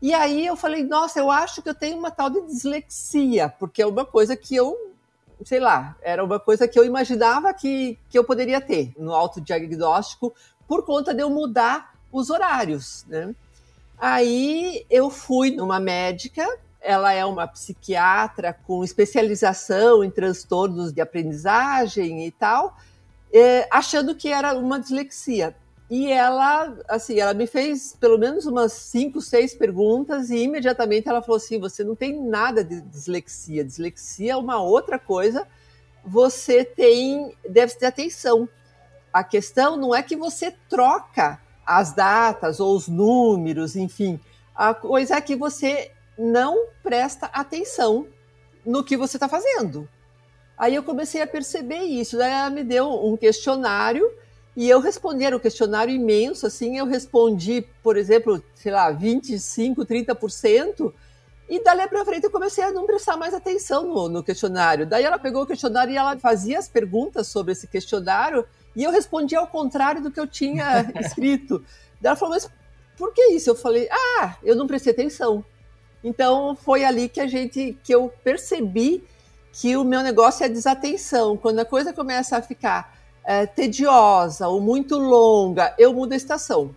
E 0.00 0.12
aí 0.12 0.46
eu 0.46 0.56
falei, 0.56 0.84
nossa, 0.84 1.18
eu 1.18 1.30
acho 1.30 1.62
que 1.62 1.68
eu 1.68 1.74
tenho 1.74 1.98
uma 1.98 2.10
tal 2.10 2.28
de 2.28 2.40
dislexia, 2.42 3.48
porque 3.48 3.82
é 3.82 3.86
uma 3.86 4.04
coisa 4.04 4.36
que 4.36 4.54
eu 4.54 4.76
sei 5.44 5.60
lá, 5.60 5.96
era 6.00 6.24
uma 6.24 6.40
coisa 6.40 6.66
que 6.66 6.78
eu 6.78 6.84
imaginava 6.84 7.52
que, 7.52 7.98
que 8.08 8.18
eu 8.18 8.24
poderia 8.24 8.60
ter 8.60 8.94
no 8.96 9.12
autodiagnóstico 9.12 10.32
por 10.66 10.84
conta 10.84 11.12
de 11.12 11.22
eu 11.22 11.28
mudar 11.28 11.94
os 12.10 12.30
horários, 12.30 13.04
né? 13.06 13.34
Aí 13.98 14.84
eu 14.90 15.10
fui 15.10 15.50
numa 15.50 15.80
médica, 15.80 16.46
ela 16.80 17.12
é 17.12 17.24
uma 17.24 17.46
psiquiatra 17.46 18.52
com 18.66 18.84
especialização 18.84 20.04
em 20.04 20.10
transtornos 20.10 20.92
de 20.92 21.00
aprendizagem 21.00 22.26
e 22.26 22.30
tal, 22.30 22.76
é, 23.32 23.66
achando 23.70 24.14
que 24.14 24.28
era 24.28 24.54
uma 24.54 24.78
dislexia. 24.78 25.54
E 25.88 26.10
ela, 26.10 26.76
assim, 26.88 27.20
ela 27.20 27.32
me 27.32 27.46
fez 27.46 27.94
pelo 27.98 28.18
menos 28.18 28.44
umas 28.44 28.72
cinco, 28.72 29.20
seis 29.22 29.54
perguntas 29.54 30.30
e 30.30 30.38
imediatamente 30.38 31.08
ela 31.08 31.22
falou 31.22 31.36
assim: 31.36 31.60
você 31.60 31.84
não 31.84 31.94
tem 31.94 32.20
nada 32.20 32.64
de 32.64 32.80
dislexia. 32.80 33.64
Dislexia 33.64 34.32
é 34.32 34.36
uma 34.36 34.60
outra 34.60 34.98
coisa. 34.98 35.46
Você 36.04 36.64
tem 36.64 37.36
déficit 37.48 37.80
de 37.80 37.86
atenção. 37.86 38.48
A 39.12 39.22
questão 39.22 39.76
não 39.76 39.94
é 39.94 40.02
que 40.02 40.16
você 40.16 40.52
troca 40.68 41.40
as 41.64 41.92
datas 41.92 42.58
ou 42.58 42.76
os 42.76 42.88
números, 42.88 43.76
enfim. 43.76 44.20
A 44.54 44.74
coisa 44.74 45.16
é 45.16 45.20
que 45.20 45.36
você 45.36 45.92
não 46.18 46.66
presta 46.82 47.26
atenção 47.26 48.06
no 48.64 48.82
que 48.82 48.96
você 48.96 49.16
está 49.16 49.28
fazendo. 49.28 49.88
Aí 50.58 50.74
eu 50.74 50.82
comecei 50.82 51.22
a 51.22 51.26
perceber 51.26 51.82
isso. 51.82 52.16
Daí 52.16 52.32
ela 52.32 52.50
me 52.50 52.64
deu 52.64 52.90
um 53.06 53.16
questionário 53.16 54.10
e 54.56 54.70
eu 54.70 54.80
respondi, 54.80 55.22
era 55.22 55.36
um 55.36 55.40
questionário 55.40 55.94
imenso, 55.94 56.46
assim, 56.46 56.78
eu 56.78 56.86
respondi, 56.86 57.66
por 57.82 57.96
exemplo, 57.96 58.42
sei 58.54 58.72
lá, 58.72 58.90
25, 58.90 59.84
30%, 59.84 60.94
e 61.48 61.62
dali 61.62 61.86
para 61.86 62.04
frente 62.06 62.24
eu 62.24 62.30
comecei 62.30 62.64
a 62.64 62.72
não 62.72 62.86
prestar 62.86 63.18
mais 63.18 63.34
atenção 63.34 63.86
no, 63.86 64.08
no, 64.08 64.22
questionário. 64.22 64.86
Daí 64.86 65.04
ela 65.04 65.18
pegou 65.18 65.42
o 65.42 65.46
questionário 65.46 65.92
e 65.92 65.96
ela 65.96 66.18
fazia 66.18 66.58
as 66.58 66.68
perguntas 66.68 67.28
sobre 67.28 67.52
esse 67.52 67.66
questionário, 67.66 68.46
e 68.74 68.82
eu 68.82 68.90
respondia 68.90 69.38
ao 69.38 69.46
contrário 69.46 70.02
do 70.02 70.10
que 70.10 70.18
eu 70.18 70.26
tinha 70.26 70.90
escrito. 71.00 71.58
Daí 72.00 72.08
ela 72.08 72.16
falou, 72.16 72.34
mas 72.34 72.50
por 72.96 73.12
que 73.12 73.32
isso? 73.32 73.50
Eu 73.50 73.54
falei, 73.54 73.86
ah, 73.90 74.36
eu 74.42 74.56
não 74.56 74.66
prestei 74.66 74.92
atenção. 74.92 75.44
Então 76.02 76.56
foi 76.56 76.82
ali 76.82 77.10
que 77.10 77.20
a 77.20 77.26
gente, 77.26 77.78
que 77.84 77.94
eu 77.94 78.10
percebi 78.24 79.04
que 79.52 79.76
o 79.76 79.84
meu 79.84 80.02
negócio 80.02 80.44
é 80.44 80.48
desatenção. 80.48 81.36
Quando 81.36 81.58
a 81.58 81.64
coisa 81.64 81.92
começa 81.92 82.38
a 82.38 82.42
ficar 82.42 82.96
é, 83.26 83.44
tediosa 83.44 84.46
ou 84.46 84.60
muito 84.60 84.96
longa, 84.96 85.74
eu 85.76 85.92
mudo 85.92 86.12
a 86.12 86.16
estação, 86.16 86.74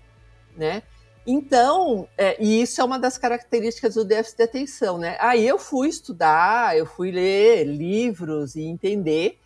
né? 0.58 0.82
Então, 1.28 2.08
é, 2.18 2.44
e 2.44 2.60
isso 2.60 2.82
é 2.82 2.84
uma 2.84 2.98
das 2.98 3.20
características 3.20 3.94
do 3.94 4.04
déficit 4.04 4.38
de 4.38 4.44
atenção, 4.44 4.98
né? 4.98 5.16
Aí 5.20 5.48
eu 5.48 5.60
fui 5.60 5.88
estudar, 5.88 6.76
eu 6.76 6.88
fui 6.88 7.12
ler 7.12 7.66
livros 7.66 8.56
e 8.56 8.64
entender, 8.64 9.38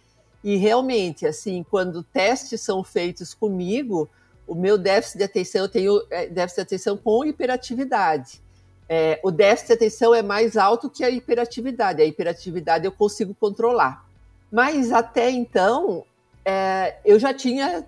e 0.42 0.56
realmente, 0.56 1.26
assim, 1.26 1.66
quando 1.70 2.02
testes 2.04 2.62
são 2.62 2.84
feitos 2.86 3.34
comigo, 3.34 4.10
o 4.48 4.56
meu 4.56 4.78
déficit 4.78 5.18
de 5.18 5.24
atenção, 5.26 5.62
eu 5.64 5.70
tenho 5.70 6.02
é, 6.10 6.28
déficit 6.28 6.56
de 6.56 6.62
atenção 6.62 6.96
com 6.96 7.26
hiperatividade. 7.26 8.42
É, 8.88 9.20
o 9.24 9.32
déficit 9.32 9.68
de 9.68 9.74
atenção 9.74 10.14
é 10.14 10.22
mais 10.22 10.56
alto 10.56 10.90
que 10.90 11.04
a 11.04 11.10
hiperatividade. 11.10 12.02
A 12.02 12.06
hiperatividade 12.06 12.86
eu 12.86 12.92
consigo 12.92 13.34
controlar. 13.34 14.06
Mas 14.52 14.92
até 14.92 15.30
então, 15.32 16.06
é, 16.46 16.98
eu 17.06 17.18
já 17.20 17.34
tinha 17.34 17.86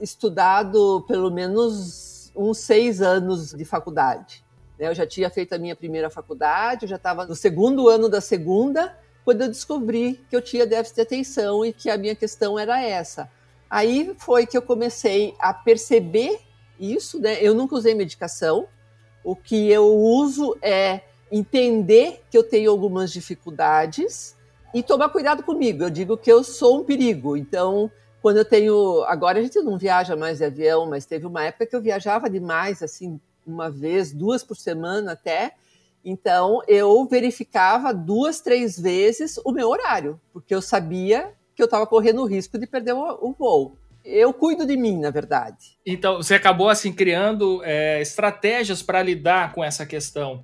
estudado 0.00 1.04
pelo 1.06 1.30
menos 1.30 2.32
uns 2.34 2.58
seis 2.58 3.02
anos 3.02 3.52
de 3.52 3.64
faculdade. 3.64 4.44
Né? 4.78 4.88
Eu 4.88 4.94
já 4.94 5.06
tinha 5.06 5.28
feito 5.28 5.54
a 5.54 5.58
minha 5.58 5.76
primeira 5.76 6.08
faculdade, 6.08 6.84
eu 6.84 6.88
já 6.88 6.96
estava 6.96 7.26
no 7.26 7.34
segundo 7.34 7.88
ano 7.88 8.08
da 8.08 8.20
segunda, 8.20 8.96
quando 9.24 9.42
eu 9.42 9.48
descobri 9.48 10.24
que 10.30 10.34
eu 10.34 10.40
tinha 10.40 10.66
déficit 10.66 10.96
de 10.96 11.02
atenção 11.02 11.64
e 11.64 11.72
que 11.72 11.90
a 11.90 11.98
minha 11.98 12.14
questão 12.14 12.58
era 12.58 12.82
essa. 12.82 13.30
Aí 13.68 14.14
foi 14.18 14.46
que 14.46 14.56
eu 14.56 14.62
comecei 14.62 15.34
a 15.38 15.52
perceber 15.52 16.40
isso, 16.78 17.20
né? 17.20 17.38
Eu 17.40 17.54
nunca 17.54 17.76
usei 17.76 17.94
medicação. 17.94 18.66
O 19.22 19.36
que 19.36 19.70
eu 19.70 19.86
uso 19.94 20.56
é 20.62 21.02
entender 21.30 22.24
que 22.30 22.36
eu 22.36 22.42
tenho 22.42 22.70
algumas 22.70 23.12
dificuldades 23.12 24.34
e 24.74 24.82
tomar 24.82 25.08
cuidado 25.08 25.42
comigo. 25.42 25.84
Eu 25.84 25.90
digo 25.90 26.16
que 26.16 26.30
eu 26.30 26.42
sou 26.44 26.80
um 26.80 26.84
perigo. 26.84 27.36
Então, 27.36 27.90
quando 28.22 28.38
eu 28.38 28.44
tenho. 28.44 29.02
Agora 29.04 29.38
a 29.38 29.42
gente 29.42 29.58
não 29.60 29.78
viaja 29.78 30.16
mais 30.16 30.38
de 30.38 30.44
avião, 30.44 30.88
mas 30.88 31.06
teve 31.06 31.26
uma 31.26 31.44
época 31.44 31.66
que 31.66 31.76
eu 31.76 31.80
viajava 31.80 32.28
demais, 32.28 32.82
assim, 32.82 33.20
uma 33.46 33.70
vez, 33.70 34.12
duas 34.12 34.42
por 34.42 34.56
semana 34.56 35.12
até. 35.12 35.52
Então, 36.04 36.62
eu 36.66 37.04
verificava 37.06 37.92
duas, 37.92 38.40
três 38.40 38.78
vezes 38.78 39.38
o 39.44 39.52
meu 39.52 39.68
horário, 39.68 40.18
porque 40.32 40.54
eu 40.54 40.62
sabia 40.62 41.32
que 41.54 41.62
eu 41.62 41.66
estava 41.66 41.86
correndo 41.86 42.22
o 42.22 42.26
risco 42.26 42.58
de 42.58 42.66
perder 42.66 42.94
o, 42.94 43.34
voo. 43.38 43.76
Eu 44.02 44.32
cuido 44.32 44.64
de 44.64 44.78
mim, 44.78 44.98
na 44.98 45.10
verdade. 45.10 45.78
Então, 45.84 46.16
você 46.16 46.34
acabou 46.34 46.70
assim 46.70 46.90
criando 46.90 47.62
é, 47.62 48.00
estratégias 48.00 48.82
para 48.82 49.02
lidar 49.02 49.52
com 49.52 49.62
essa 49.62 49.84
questão 49.84 50.42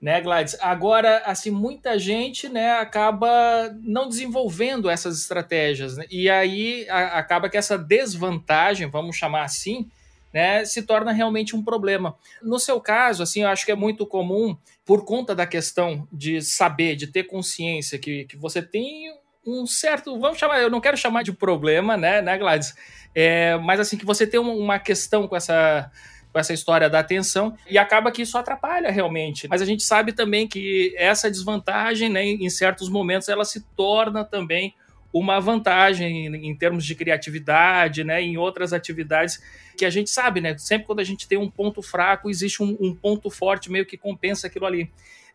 né, 0.00 0.20
Gladys? 0.20 0.56
Agora, 0.60 1.22
assim, 1.24 1.50
muita 1.50 1.98
gente, 1.98 2.48
né, 2.48 2.72
acaba 2.72 3.76
não 3.82 4.08
desenvolvendo 4.08 4.88
essas 4.88 5.18
estratégias, 5.18 5.96
né? 5.96 6.04
e 6.10 6.30
aí 6.30 6.86
a, 6.88 7.18
acaba 7.18 7.48
que 7.48 7.56
essa 7.56 7.76
desvantagem, 7.76 8.88
vamos 8.88 9.16
chamar 9.16 9.42
assim, 9.42 9.88
né, 10.32 10.64
se 10.64 10.82
torna 10.82 11.10
realmente 11.10 11.56
um 11.56 11.62
problema. 11.62 12.16
No 12.42 12.58
seu 12.58 12.80
caso, 12.80 13.22
assim, 13.22 13.42
eu 13.42 13.48
acho 13.48 13.64
que 13.64 13.72
é 13.72 13.76
muito 13.76 14.06
comum, 14.06 14.56
por 14.84 15.04
conta 15.04 15.34
da 15.34 15.46
questão 15.46 16.06
de 16.12 16.40
saber, 16.40 16.96
de 16.96 17.06
ter 17.06 17.24
consciência 17.24 17.98
que, 17.98 18.24
que 18.24 18.36
você 18.36 18.62
tem 18.62 19.12
um 19.44 19.66
certo, 19.66 20.18
vamos 20.18 20.38
chamar, 20.38 20.60
eu 20.60 20.70
não 20.70 20.80
quero 20.80 20.96
chamar 20.96 21.22
de 21.22 21.32
problema, 21.32 21.96
né, 21.96 22.20
né, 22.20 22.36
Gladys? 22.36 22.74
É, 23.14 23.56
mas 23.56 23.80
assim, 23.80 23.96
que 23.96 24.04
você 24.04 24.26
tem 24.26 24.38
uma 24.38 24.78
questão 24.78 25.26
com 25.26 25.34
essa 25.34 25.90
com 26.32 26.38
essa 26.38 26.52
história 26.52 26.88
da 26.88 27.00
atenção 27.00 27.56
e 27.68 27.78
acaba 27.78 28.10
que 28.10 28.22
isso 28.22 28.36
atrapalha 28.36 28.90
realmente. 28.90 29.48
Mas 29.48 29.62
a 29.62 29.64
gente 29.64 29.82
sabe 29.82 30.12
também 30.12 30.46
que 30.46 30.94
essa 30.96 31.30
desvantagem, 31.30 32.08
né, 32.08 32.24
em 32.24 32.50
certos 32.50 32.88
momentos, 32.88 33.28
ela 33.28 33.44
se 33.44 33.60
torna 33.76 34.24
também 34.24 34.74
uma 35.12 35.40
vantagem 35.40 36.26
em 36.26 36.54
termos 36.54 36.84
de 36.84 36.94
criatividade, 36.94 38.04
né, 38.04 38.22
em 38.22 38.36
outras 38.36 38.72
atividades 38.72 39.42
que 39.76 39.84
a 39.84 39.90
gente 39.90 40.10
sabe, 40.10 40.40
né, 40.40 40.56
sempre 40.58 40.86
quando 40.86 41.00
a 41.00 41.04
gente 41.04 41.26
tem 41.26 41.38
um 41.38 41.50
ponto 41.50 41.80
fraco, 41.80 42.28
existe 42.28 42.62
um, 42.62 42.76
um 42.80 42.94
ponto 42.94 43.30
forte 43.30 43.70
meio 43.70 43.86
que 43.86 43.96
compensa 43.96 44.46
aquilo 44.46 44.66
ali. 44.66 44.90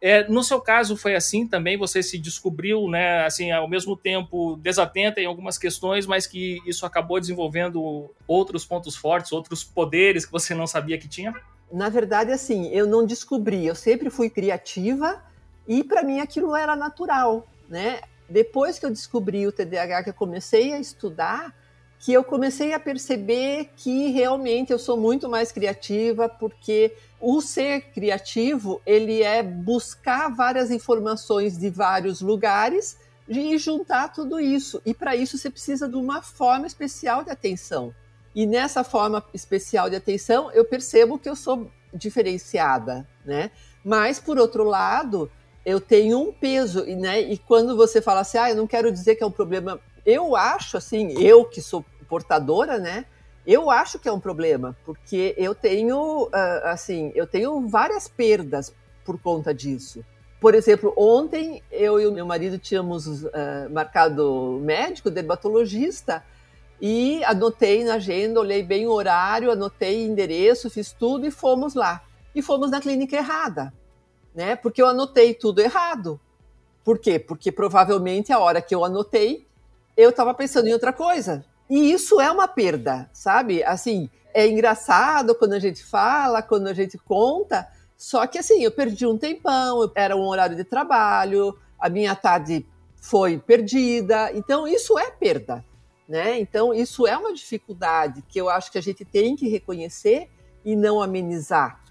É, 0.05 0.27
no 0.27 0.43
seu 0.43 0.59
caso 0.59 0.97
foi 0.97 1.15
assim 1.15 1.47
também, 1.47 1.77
você 1.77 2.03
se 2.03 2.17
descobriu, 2.17 2.89
né, 2.89 3.25
assim, 3.25 3.53
ao 3.53 3.69
mesmo 3.69 3.95
tempo 3.95 4.57
desatenta 4.57 5.21
em 5.21 5.25
algumas 5.25 5.57
questões, 5.57 6.05
mas 6.05 6.27
que 6.27 6.59
isso 6.67 6.85
acabou 6.85 7.21
desenvolvendo 7.21 8.11
outros 8.27 8.65
pontos 8.65 8.97
fortes, 8.97 9.31
outros 9.31 9.63
poderes 9.63 10.25
que 10.25 10.31
você 10.33 10.53
não 10.53 10.67
sabia 10.67 10.97
que 10.97 11.07
tinha? 11.07 11.33
Na 11.71 11.87
verdade, 11.87 12.33
assim, 12.33 12.67
eu 12.73 12.85
não 12.85 13.05
descobri, 13.05 13.65
eu 13.65 13.75
sempre 13.75 14.09
fui 14.09 14.29
criativa 14.29 15.23
e 15.65 15.85
para 15.85 16.03
mim 16.03 16.19
aquilo 16.19 16.53
era 16.53 16.75
natural, 16.75 17.47
né? 17.69 18.01
Depois 18.27 18.77
que 18.77 18.85
eu 18.85 18.89
descobri 18.89 19.47
o 19.47 19.53
TDAH, 19.53 20.03
que 20.03 20.09
eu 20.09 20.13
comecei 20.13 20.73
a 20.73 20.79
estudar, 20.81 21.55
que 22.03 22.11
eu 22.11 22.21
comecei 22.21 22.73
a 22.73 22.79
perceber 22.81 23.69
que 23.77 24.09
realmente 24.09 24.73
eu 24.73 24.77
sou 24.77 24.97
muito 24.97 25.29
mais 25.29 25.53
criativa, 25.53 26.27
porque 26.27 26.91
o 27.17 27.39
ser 27.39 27.93
criativo, 27.93 28.81
ele 28.85 29.23
é 29.23 29.41
buscar 29.41 30.27
várias 30.27 30.69
informações 30.69 31.57
de 31.57 31.69
vários 31.69 32.19
lugares 32.19 32.97
e 33.25 33.57
juntar 33.57 34.09
tudo 34.09 34.37
isso. 34.37 34.81
E 34.85 34.93
para 34.93 35.15
isso 35.15 35.37
você 35.37 35.49
precisa 35.49 35.87
de 35.87 35.95
uma 35.95 36.21
forma 36.21 36.67
especial 36.67 37.23
de 37.23 37.31
atenção. 37.31 37.95
E 38.35 38.45
nessa 38.45 38.83
forma 38.83 39.23
especial 39.33 39.89
de 39.89 39.95
atenção, 39.95 40.51
eu 40.51 40.65
percebo 40.65 41.17
que 41.17 41.29
eu 41.29 41.37
sou 41.37 41.71
diferenciada, 41.93 43.07
né? 43.23 43.49
Mas 43.81 44.19
por 44.19 44.37
outro 44.37 44.65
lado, 44.65 45.31
eu 45.65 45.79
tenho 45.79 46.19
um 46.19 46.33
peso, 46.33 46.83
né? 46.83 47.21
E 47.21 47.37
quando 47.37 47.77
você 47.77 48.01
fala 48.01 48.19
assim, 48.19 48.37
ah, 48.37 48.49
eu 48.49 48.57
não 48.57 48.67
quero 48.67 48.91
dizer 48.91 49.15
que 49.15 49.23
é 49.23 49.25
um 49.25 49.31
problema, 49.31 49.79
eu 50.05 50.35
acho 50.35 50.75
assim, 50.75 51.13
eu 51.17 51.45
que 51.45 51.61
sou 51.61 51.85
portadora, 52.13 52.77
né? 52.77 53.05
Eu 53.43 53.71
acho 53.71 53.97
que 53.97 54.07
é 54.07 54.11
um 54.11 54.19
problema, 54.19 54.77
porque 54.85 55.33
eu 55.35 55.55
tenho, 55.55 56.25
uh, 56.27 56.65
assim, 56.65 57.11
eu 57.15 57.25
tenho 57.25 57.67
várias 57.67 58.07
perdas 58.07 58.71
por 59.03 59.19
conta 59.19 59.51
disso. 59.51 60.05
Por 60.39 60.53
exemplo, 60.53 60.93
ontem 60.95 61.63
eu 61.71 61.99
e 61.99 62.05
o 62.05 62.11
meu 62.11 62.23
marido 62.23 62.59
tínhamos 62.59 63.07
uh, 63.07 63.31
marcado 63.71 64.59
médico, 64.61 65.09
dermatologista, 65.09 66.23
e 66.79 67.23
anotei 67.23 67.83
na 67.83 67.95
agenda, 67.95 68.39
olhei 68.39 68.61
bem 68.61 68.85
o 68.85 68.91
horário, 68.91 69.51
anotei 69.51 70.05
endereço, 70.05 70.69
fiz 70.69 70.91
tudo 70.93 71.25
e 71.25 71.31
fomos 71.31 71.73
lá. 71.73 72.03
E 72.35 72.43
fomos 72.43 72.69
na 72.69 72.79
clínica 72.79 73.15
errada, 73.15 73.73
né? 74.35 74.55
Porque 74.55 74.81
eu 74.83 74.87
anotei 74.87 75.33
tudo 75.33 75.61
errado. 75.61 76.19
Por 76.83 76.99
quê? 76.99 77.17
Porque 77.17 77.51
provavelmente 77.51 78.31
a 78.31 78.37
hora 78.37 78.61
que 78.61 78.75
eu 78.75 78.85
anotei, 78.85 79.47
eu 79.97 80.11
estava 80.11 80.31
pensando 80.35 80.67
em 80.67 80.73
outra 80.73 80.93
coisa. 80.93 81.43
E 81.73 81.91
isso 81.91 82.21
é 82.21 82.29
uma 82.29 82.47
perda, 82.47 83.09
sabe? 83.11 83.63
Assim, 83.63 84.07
é 84.31 84.47
engraçado 84.47 85.33
quando 85.33 85.53
a 85.53 85.59
gente 85.59 85.83
fala, 85.83 86.39
quando 86.39 86.67
a 86.67 86.73
gente 86.73 86.99
conta, 86.99 87.67
só 87.97 88.27
que 88.27 88.37
assim, 88.37 88.63
eu 88.63 88.69
perdi 88.69 89.07
um 89.07 89.17
tempão, 89.17 89.91
era 89.95 90.15
um 90.15 90.21
horário 90.21 90.55
de 90.55 90.63
trabalho, 90.63 91.57
a 91.79 91.89
minha 91.89 92.15
tarde 92.15 92.63
foi 93.01 93.39
perdida. 93.39 94.31
Então, 94.35 94.67
isso 94.67 94.99
é 94.99 95.09
perda. 95.09 95.65
Né? 96.07 96.39
Então, 96.39 96.75
isso 96.75 97.07
é 97.07 97.17
uma 97.17 97.33
dificuldade 97.33 98.21
que 98.29 98.39
eu 98.39 98.49
acho 98.49 98.71
que 98.71 98.77
a 98.77 98.83
gente 98.83 99.03
tem 99.03 99.35
que 99.35 99.49
reconhecer 99.49 100.29
e 100.63 100.75
não 100.75 101.01
amenizar. 101.01 101.83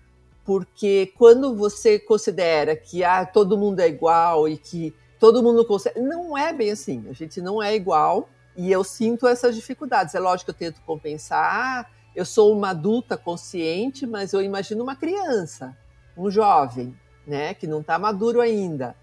Porque 0.44 1.12
quando 1.18 1.56
você 1.56 1.98
considera 1.98 2.76
que 2.76 3.02
ah, 3.02 3.26
todo 3.26 3.58
mundo 3.58 3.80
é 3.80 3.88
igual 3.88 4.48
e 4.48 4.56
que 4.56 4.94
todo 5.18 5.42
mundo 5.42 5.64
consegue. 5.64 5.98
Não 5.98 6.38
é 6.38 6.52
bem 6.52 6.70
assim. 6.70 7.04
A 7.10 7.12
gente 7.12 7.40
não 7.40 7.60
é 7.60 7.74
igual 7.74 8.28
e 8.56 8.70
eu 8.70 8.84
sinto 8.84 9.26
essas 9.26 9.54
dificuldades. 9.54 10.14
É 10.14 10.20
lógico 10.20 10.52
que 10.52 10.64
eu 10.64 10.70
tento 10.70 10.82
compensar. 10.84 11.90
Eu 12.14 12.24
sou 12.24 12.56
uma 12.56 12.70
adulta 12.70 13.16
consciente, 13.16 14.06
mas 14.06 14.32
eu 14.32 14.42
imagino 14.42 14.82
uma 14.82 14.94
criança, 14.94 15.76
um 16.16 16.30
jovem, 16.30 16.94
né, 17.26 17.54
que 17.54 17.66
não 17.66 17.80
está 17.80 17.98
maduro 17.98 18.40
ainda 18.40 18.94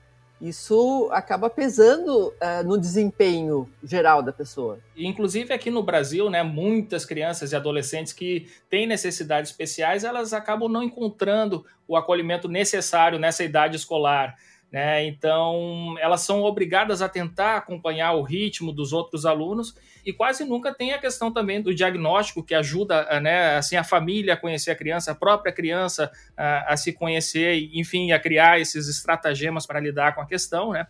isso 0.42 1.10
acaba 1.12 1.50
pesando 1.50 2.30
uh, 2.30 2.64
no 2.66 2.78
desempenho 2.78 3.70
geral 3.84 4.24
da 4.24 4.32
pessoa. 4.32 4.80
Inclusive 4.96 5.54
aqui 5.54 5.70
no 5.70 5.84
Brasil, 5.84 6.30
né, 6.30 6.44
muitas 6.44 7.06
crianças 7.06 7.52
e 7.52 7.56
adolescentes 7.56 8.14
que 8.14 8.48
têm 8.70 8.88
necessidades 8.88 9.52
especiais, 9.52 10.04
elas 10.04 10.32
acabam 10.32 10.72
não 10.72 10.82
encontrando 10.82 11.66
o 11.88 11.98
acolhimento 11.98 12.48
necessário 12.48 13.20
nessa 13.20 13.44
idade 13.44 13.76
escolar. 13.76 14.38
Né? 14.72 15.06
Então, 15.08 15.96
elas 16.00 16.22
são 16.22 16.44
obrigadas 16.44 17.02
a 17.02 17.10
tentar 17.10 17.58
acompanhar 17.58 18.14
o 18.14 18.22
ritmo 18.22 18.72
dos 18.72 18.94
outros 18.94 19.26
alunos 19.26 19.76
e 20.06 20.14
quase 20.14 20.46
nunca 20.46 20.74
tem 20.74 20.94
a 20.94 21.00
questão 21.00 21.34
também 21.34 21.60
do 21.60 21.74
diagnóstico 21.74 22.44
que 22.44 22.54
ajuda 22.54 23.20
né, 23.20 23.56
assim, 23.58 23.76
a 23.76 23.84
família 23.84 24.36
a 24.36 24.38
conhecer 24.38 24.70
a 24.70 24.76
criança, 24.76 25.12
a 25.12 25.16
própria 25.16 25.52
criança 25.52 26.12
a, 26.38 26.74
a 26.74 26.78
se 26.78 26.94
conhecer, 26.94 27.68
enfim, 27.74 28.12
a 28.12 28.20
criar 28.20 28.60
esses 28.60 28.88
estratagemas 28.88 29.66
para 29.66 29.80
lidar 29.80 30.14
com 30.14 30.22
a 30.22 30.28
questão. 30.28 30.72
Né? 30.72 30.86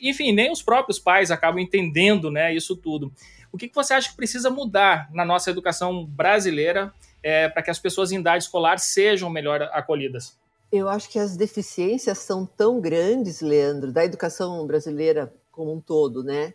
Enfim, 0.00 0.32
nem 0.32 0.50
os 0.50 0.62
próprios 0.62 0.98
pais 0.98 1.30
acabam 1.30 1.60
entendendo 1.60 2.30
né, 2.30 2.54
isso 2.54 2.74
tudo. 2.76 3.12
O 3.52 3.58
que, 3.58 3.68
que 3.68 3.74
você 3.74 3.92
acha 3.92 4.08
que 4.08 4.16
precisa 4.16 4.48
mudar 4.48 5.10
na 5.12 5.24
nossa 5.24 5.50
educação 5.50 6.06
brasileira 6.06 6.92
é, 7.22 7.48
para 7.48 7.62
que 7.62 7.70
as 7.70 7.78
pessoas 7.78 8.10
em 8.10 8.20
idade 8.20 8.44
escolar 8.44 8.78
sejam 8.78 9.28
melhor 9.28 9.62
acolhidas? 9.72 10.38
Eu 10.70 10.88
acho 10.88 11.08
que 11.08 11.18
as 11.18 11.36
deficiências 11.36 12.18
são 12.18 12.44
tão 12.44 12.78
grandes, 12.80 13.40
Leandro, 13.40 13.90
da 13.90 14.04
educação 14.04 14.66
brasileira 14.66 15.32
como 15.50 15.72
um 15.72 15.80
todo, 15.80 16.22
né? 16.22 16.52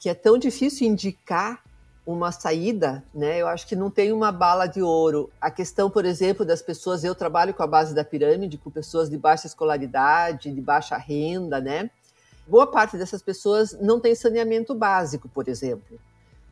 Que 0.00 0.08
é 0.08 0.14
tão 0.14 0.36
difícil 0.36 0.88
indicar 0.88 1.62
uma 2.04 2.32
saída, 2.32 3.04
né? 3.14 3.40
Eu 3.40 3.46
acho 3.46 3.66
que 3.66 3.76
não 3.76 3.88
tem 3.88 4.12
uma 4.12 4.32
bala 4.32 4.66
de 4.66 4.82
ouro. 4.82 5.30
A 5.40 5.48
questão, 5.48 5.88
por 5.88 6.04
exemplo, 6.04 6.44
das 6.44 6.60
pessoas, 6.60 7.04
eu 7.04 7.14
trabalho 7.14 7.54
com 7.54 7.62
a 7.62 7.66
base 7.66 7.94
da 7.94 8.04
pirâmide, 8.04 8.58
com 8.58 8.68
pessoas 8.68 9.08
de 9.08 9.16
baixa 9.16 9.46
escolaridade, 9.46 10.52
de 10.52 10.60
baixa 10.60 10.96
renda, 10.96 11.60
né? 11.60 11.88
Boa 12.46 12.66
parte 12.66 12.96
dessas 12.96 13.22
pessoas 13.22 13.78
não 13.80 14.00
tem 14.00 14.16
saneamento 14.16 14.74
básico, 14.74 15.28
por 15.28 15.46
exemplo. 15.48 16.00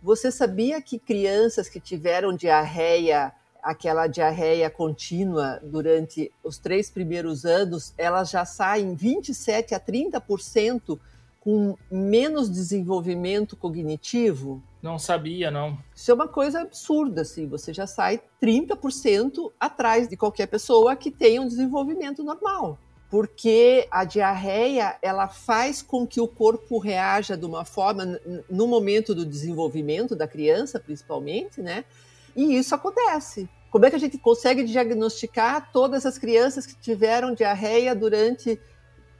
Você 0.00 0.30
sabia 0.30 0.80
que 0.80 0.98
crianças 0.98 1.68
que 1.68 1.80
tiveram 1.80 2.32
diarreia 2.32 3.32
aquela 3.62 4.06
diarreia 4.06 4.70
contínua 4.70 5.60
durante 5.62 6.32
os 6.42 6.58
três 6.58 6.90
primeiros 6.90 7.44
anos, 7.44 7.94
elas 7.96 8.30
já 8.30 8.44
saem 8.44 8.94
27 8.94 9.74
a 9.74 9.80
30% 9.80 10.98
com 11.40 11.76
menos 11.90 12.50
desenvolvimento 12.50 13.56
cognitivo. 13.56 14.62
Não 14.82 14.98
sabia, 14.98 15.50
não. 15.50 15.78
Isso 15.94 16.10
é 16.10 16.14
uma 16.14 16.28
coisa 16.28 16.60
absurda, 16.60 17.22
assim. 17.22 17.46
Você 17.48 17.72
já 17.72 17.86
sai 17.86 18.20
30% 18.42 19.50
atrás 19.58 20.08
de 20.08 20.16
qualquer 20.16 20.46
pessoa 20.46 20.94
que 20.96 21.10
tenha 21.10 21.40
um 21.40 21.48
desenvolvimento 21.48 22.22
normal. 22.22 22.78
Porque 23.10 23.88
a 23.90 24.04
diarreia, 24.04 24.96
ela 25.02 25.26
faz 25.26 25.82
com 25.82 26.06
que 26.06 26.20
o 26.20 26.28
corpo 26.28 26.78
reaja 26.78 27.36
de 27.36 27.44
uma 27.44 27.64
forma, 27.64 28.20
no 28.48 28.66
momento 28.68 29.14
do 29.14 29.26
desenvolvimento 29.26 30.14
da 30.14 30.28
criança, 30.28 30.78
principalmente, 30.78 31.60
né? 31.60 31.84
E 32.34 32.56
isso 32.56 32.74
acontece. 32.74 33.48
Como 33.70 33.84
é 33.84 33.90
que 33.90 33.96
a 33.96 34.00
gente 34.00 34.18
consegue 34.18 34.64
diagnosticar 34.64 35.70
todas 35.72 36.04
as 36.04 36.18
crianças 36.18 36.66
que 36.66 36.74
tiveram 36.74 37.34
diarreia 37.34 37.94
durante 37.94 38.60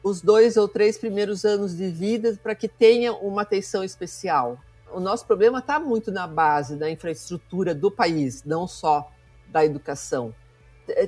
os 0.03 0.21
dois 0.21 0.57
ou 0.57 0.67
três 0.67 0.99
primeiros 0.99 1.45
anos 1.45 1.77
de 1.77 1.89
vida 1.89 2.39
para 2.43 2.55
que 2.55 2.67
tenha 2.67 3.13
uma 3.13 3.43
atenção 3.43 3.85
especial? 3.85 4.59
O 4.93 4.99
nosso 4.99 5.25
problema 5.25 5.61
está 5.61 5.79
muito 5.79 6.11
na 6.11 6.27
base 6.27 6.77
da 6.77 6.91
infraestrutura 6.91 7.75
do 7.75 7.91
país, 7.91 8.43
não 8.45 8.67
só 8.67 9.09
da 9.49 9.65
educação. 9.65 10.35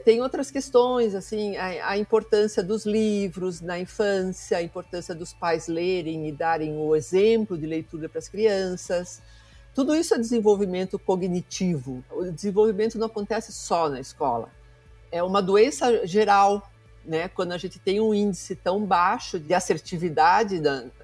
Tem 0.05 0.23
outras 0.23 0.49
questões, 0.49 1.13
assim, 1.13 1.57
a, 1.57 1.89
a 1.89 1.99
importância 1.99 2.63
dos 2.63 2.87
livros 2.87 3.61
na 3.61 3.81
infância, 3.81 4.59
a 4.59 4.63
importância 4.63 5.13
dos 5.13 5.33
pais 5.33 5.67
lerem 5.67 6.29
e 6.29 6.33
darem 6.33 6.77
o 6.77 6.95
exemplo 6.95 7.59
de 7.59 7.67
leitura 7.67 8.09
para 8.09 8.21
as 8.21 8.29
crianças, 8.29 9.21
tudo 9.75 9.95
isso 9.95 10.15
é 10.15 10.19
desenvolvimento 10.19 10.99
cognitivo. 10.99 12.05
O 12.11 12.31
desenvolvimento 12.31 12.99
não 12.99 13.07
acontece 13.07 13.53
só 13.53 13.89
na 13.89 14.01
escola. 14.01 14.51
É 15.11 15.23
uma 15.23 15.43
doença 15.43 16.07
geral, 16.07 16.71
né? 17.05 17.29
Quando 17.29 17.53
a 17.53 17.59
gente 17.59 17.79
tem 17.79 18.01
um 18.01 18.13
índice 18.13 18.55
tão 18.55 18.85
baixo 18.85 19.39
de 19.39 19.55
assertividade 19.55 20.61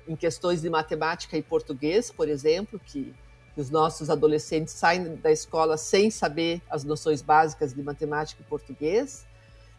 em 0.06 0.14
questões 0.14 0.60
de 0.60 0.68
matemática 0.68 1.36
e 1.36 1.42
português, 1.42 2.10
por 2.10 2.28
exemplo, 2.28 2.78
que, 2.78 3.14
que 3.54 3.60
os 3.60 3.70
nossos 3.70 4.10
adolescentes 4.10 4.74
saem 4.74 5.16
da 5.16 5.32
escola 5.32 5.78
sem 5.78 6.10
saber 6.10 6.60
as 6.70 6.84
noções 6.84 7.22
básicas 7.22 7.72
de 7.72 7.82
matemática 7.82 8.42
e 8.42 8.44
português, 8.44 9.26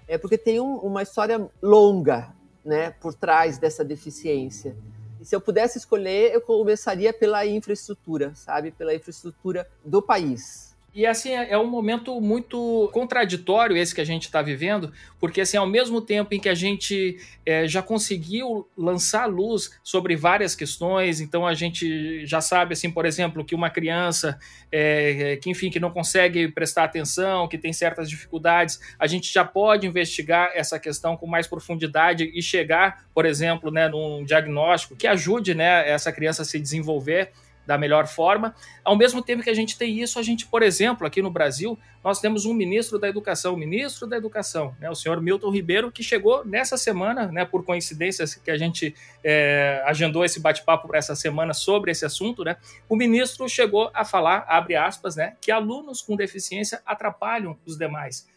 é 0.08 0.17
porque 0.17 0.38
tem 0.38 0.60
um, 0.60 0.78
uma 0.78 1.04
história 1.04 1.47
longa, 1.62 2.34
né, 2.65 2.89
por 2.89 3.13
trás 3.13 3.60
dessa 3.60 3.86
deficiência. 3.86 4.75
Se 5.22 5.36
eu 5.36 5.42
pudesse 5.42 5.78
escolher, 5.78 6.34
eu 6.34 6.42
começaria 6.42 7.14
pela 7.14 7.46
infraestrutura, 7.46 8.34
sabe? 8.36 8.72
Pela 8.72 8.94
infraestrutura 8.94 9.70
do 9.84 10.02
país. 10.02 10.69
E 10.93 11.06
assim, 11.06 11.30
é, 11.30 11.52
é 11.52 11.58
um 11.58 11.67
momento 11.67 12.19
muito 12.19 12.89
contraditório 12.91 13.78
esse 13.78 13.93
que 13.93 14.02
a 14.02 14.06
gente 14.06 14.23
está 14.23 14.41
vivendo, 14.41 14.91
porque 15.19 15.41
assim, 15.41 15.56
ao 15.56 15.67
mesmo 15.67 16.02
tempo 16.02 16.34
em 16.34 16.39
que 16.39 16.49
a 16.49 16.56
gente 16.56 17.17
é, 17.45 17.67
já 17.67 17.82
conseguiu 17.82 18.67
lançar 18.75 19.28
luz 19.28 19.69
sobre 19.84 20.15
várias 20.15 20.56
questões, 20.56 21.21
então 21.21 21.45
a 21.45 21.54
gente 21.54 22.25
já 22.25 22.41
sabe, 22.41 22.73
assim, 22.73 22.89
por 22.89 23.06
exemplo, 23.06 23.45
que 23.45 23.54
uma 23.54 23.69
criança 23.69 24.39
é, 24.71 25.38
que, 25.41 25.49
enfim, 25.49 25.69
que 25.69 25.80
não 25.80 25.91
consegue 25.91 26.47
prestar 26.47 26.86
atenção, 26.86 27.47
que 27.47 27.58
tem 27.58 27.71
certas 27.71 28.10
dificuldades, 28.10 28.80
a 28.97 29.06
gente 29.06 29.32
já 29.32 29.45
pode 29.45 29.86
investigar 29.86 30.52
essa 30.56 30.80
questão 30.80 31.15
com 31.15 31.28
mais 31.28 31.45
profundidade 31.45 32.32
e 32.34 32.41
chegar, 32.41 33.06
por 33.13 33.25
exemplo, 33.25 33.69
né, 33.69 33.88
num 33.88 34.23
diagnóstico 34.23 34.95
que 34.95 35.06
ajude 35.06 35.54
né, 35.54 35.88
essa 35.88 36.12
criança 36.12 36.41
a 36.41 36.45
se 36.45 36.60
desenvolver 36.60 37.32
da 37.70 37.78
melhor 37.78 38.08
forma. 38.08 38.56
Ao 38.84 38.98
mesmo 38.98 39.22
tempo 39.22 39.44
que 39.44 39.50
a 39.50 39.54
gente 39.54 39.78
tem 39.78 40.02
isso, 40.02 40.18
a 40.18 40.24
gente, 40.24 40.48
por 40.48 40.64
exemplo, 40.64 41.06
aqui 41.06 41.22
no 41.22 41.30
Brasil, 41.30 41.78
nós 42.04 42.20
temos 42.20 42.44
um 42.44 42.54
ministro 42.54 42.98
da 42.98 43.08
Educação, 43.08 43.56
ministro 43.56 44.08
da 44.08 44.18
Educação, 44.18 44.76
né, 44.80 44.90
o 44.90 44.96
senhor 44.96 45.22
Milton 45.22 45.52
Ribeiro, 45.52 45.92
que 45.92 46.02
chegou 46.02 46.44
nessa 46.44 46.78
semana, 46.78 47.32
né, 47.32 47.46
por 47.46 47.64
coincidência 47.64 48.26
que 48.44 48.50
a 48.50 48.58
gente 48.58 48.96
é, 49.24 49.84
agendou 49.86 50.26
esse 50.26 50.40
bate-papo 50.40 50.88
para 50.88 50.98
essa 50.98 51.14
semana 51.16 51.54
sobre 51.54 51.92
esse 51.92 52.04
assunto, 52.04 52.44
né, 52.44 52.58
o 52.90 52.96
ministro 52.96 53.48
chegou 53.48 53.92
a 53.94 54.04
falar, 54.04 54.46
abre 54.48 54.76
aspas, 54.76 55.16
né, 55.16 55.36
que 55.40 55.52
alunos 55.52 56.02
com 56.02 56.16
deficiência 56.16 56.82
atrapalham 56.84 57.56
os 57.68 57.78
demais. 57.78 58.28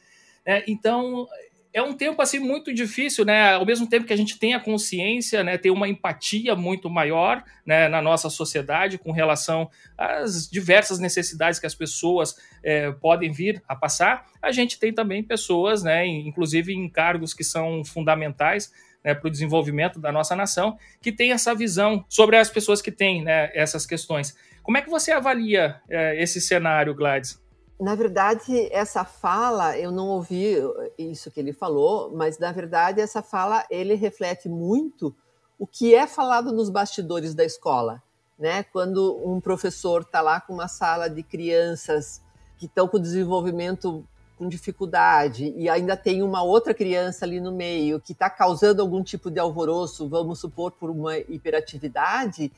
É, 0.45 0.63
então, 0.69 1.27
é 1.75 1.83
um 1.83 1.95
tempo 1.95 2.21
assim 2.21 2.39
muito 2.39 2.73
difícil, 2.73 3.25
né? 3.25 3.55
Ao 3.55 3.65
mesmo 3.65 3.89
tempo 3.89 4.07
que 4.07 4.13
a 4.13 4.17
gente 4.17 4.39
tem 4.39 4.55
a 4.55 4.61
consciência, 4.61 5.43
né, 5.43 5.57
tem 5.57 5.73
uma 5.73 5.89
empatia 5.89 6.55
muito 6.55 6.91
maior, 6.91 7.43
né, 7.65 7.89
na 7.89 8.03
nossa 8.03 8.29
sociedade 8.29 8.99
com 8.99 9.11
relação 9.11 9.71
às 9.97 10.49
diversas 10.49 10.99
necessidades 10.99 11.59
que 11.59 11.67
as 11.67 11.75
pessoas 11.75 12.37
é, 12.63 12.91
podem 12.93 13.33
vir 13.33 13.63
a 13.67 13.75
passar, 13.75 14.27
a 14.41 14.53
gente 14.53 14.79
tem 14.79 14.93
também 14.93 15.23
pessoas, 15.23 15.83
né, 15.83 16.07
inclusive 16.07 16.75
em 16.75 16.89
cargos 16.89 17.33
que 17.33 17.45
são 17.45 17.85
fundamentais 17.85 18.71
né, 19.03 19.15
para 19.15 19.29
o 19.29 19.31
desenvolvimento 19.31 19.99
da 19.99 20.13
nossa 20.13 20.37
nação, 20.37 20.77
que 21.01 21.11
tem 21.11 21.33
essa 21.33 21.55
visão 21.55 22.05
sobre 22.09 22.37
as 22.37 22.51
pessoas 22.51 22.83
que 22.83 22.93
têm 22.93 23.23
né, 23.23 23.51
essas 23.55 23.87
questões. 23.87 24.37
Como 24.63 24.77
é 24.77 24.83
que 24.83 24.91
você 24.91 25.11
avalia 25.11 25.81
é, 25.89 26.23
esse 26.23 26.41
cenário, 26.41 26.95
Gladys? 26.95 27.42
Na 27.83 27.97
verdade, 27.97 28.69
essa 28.73 29.05
fala, 29.05 29.77
eu 29.77 29.91
não 29.91 30.07
ouvi 30.11 30.55
isso 30.97 31.33
que 31.33 31.41
ele 31.41 31.53
falou, 31.53 32.13
mas 32.15 32.39
na 32.39 32.53
verdade 32.53 33.01
essa 33.01 33.23
fala 33.23 33.67
ele 33.69 33.95
reflete 33.95 34.49
muito 34.49 35.13
o 35.59 35.67
que 35.67 35.93
é 35.93 36.07
falado 36.07 36.53
nos 36.53 36.71
bastidores 36.71 37.35
da 37.35 37.45
escola, 37.45 38.01
né? 38.39 38.63
Quando 38.63 39.21
um 39.29 39.41
professor 39.41 40.03
está 40.03 40.21
lá 40.21 40.41
com 40.41 40.53
uma 40.53 40.69
sala 40.69 41.11
de 41.11 41.25
crianças 41.25 42.23
que 42.57 42.67
estão 42.67 42.87
com 42.87 43.01
desenvolvimento 43.01 44.05
com 44.39 44.49
dificuldade 44.49 45.53
e 45.57 45.69
ainda 45.69 45.97
tem 45.97 46.23
uma 46.23 46.45
outra 46.45 46.73
criança 46.73 47.25
ali 47.25 47.41
no 47.41 47.51
meio 47.51 48.01
que 48.01 48.13
está 48.13 48.31
causando 48.31 48.81
algum 48.81 49.03
tipo 49.03 49.29
de 49.29 49.41
alvoroço, 49.41 50.09
vamos 50.09 50.39
supor 50.39 50.71
por 50.71 50.89
uma 50.89 51.19
hiperatividade, 51.19 52.53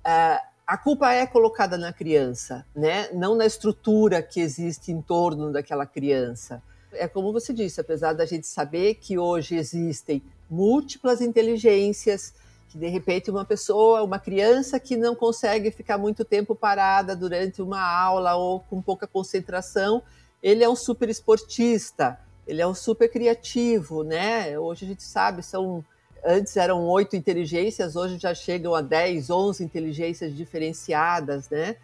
uh, 0.00 0.53
a 0.66 0.78
culpa 0.78 1.12
é 1.12 1.26
colocada 1.26 1.76
na 1.76 1.92
criança, 1.92 2.64
né? 2.74 3.08
não 3.12 3.34
na 3.34 3.44
estrutura 3.44 4.22
que 4.22 4.40
existe 4.40 4.90
em 4.90 5.00
torno 5.02 5.52
daquela 5.52 5.84
criança. 5.84 6.62
É 6.92 7.06
como 7.06 7.32
você 7.32 7.52
disse, 7.52 7.80
apesar 7.80 8.12
da 8.14 8.24
gente 8.24 8.46
saber 8.46 8.94
que 8.94 9.18
hoje 9.18 9.56
existem 9.56 10.22
múltiplas 10.48 11.20
inteligências, 11.20 12.32
Que 12.68 12.78
de 12.78 12.88
repente 12.88 13.30
uma 13.30 13.44
pessoa, 13.44 14.02
uma 14.02 14.18
criança 14.18 14.80
que 14.80 14.96
não 14.96 15.14
consegue 15.14 15.70
ficar 15.70 15.98
muito 15.98 16.24
tempo 16.24 16.56
parada 16.56 17.14
durante 17.14 17.62
uma 17.62 17.80
aula 17.80 18.34
ou 18.34 18.60
com 18.60 18.82
pouca 18.82 19.06
concentração, 19.06 20.02
ele 20.42 20.64
é 20.64 20.68
um 20.68 20.74
super 20.74 21.08
esportista, 21.08 22.18
ele 22.46 22.60
é 22.60 22.66
um 22.66 22.74
super 22.74 23.08
criativo, 23.08 24.02
né? 24.02 24.58
Hoje 24.58 24.84
a 24.84 24.88
gente 24.88 25.02
sabe, 25.04 25.42
são 25.42 25.84
antes 26.24 26.56
eram 26.56 26.84
oito 26.88 27.16
inteligências, 27.16 27.96
hoje 27.96 28.18
já 28.18 28.34
chegam 28.34 28.74
a 28.74 28.80
10, 28.80 29.30
11 29.30 29.62
inteligências 29.62 30.34
diferenciadas, 30.34 31.48
né? 31.50 31.76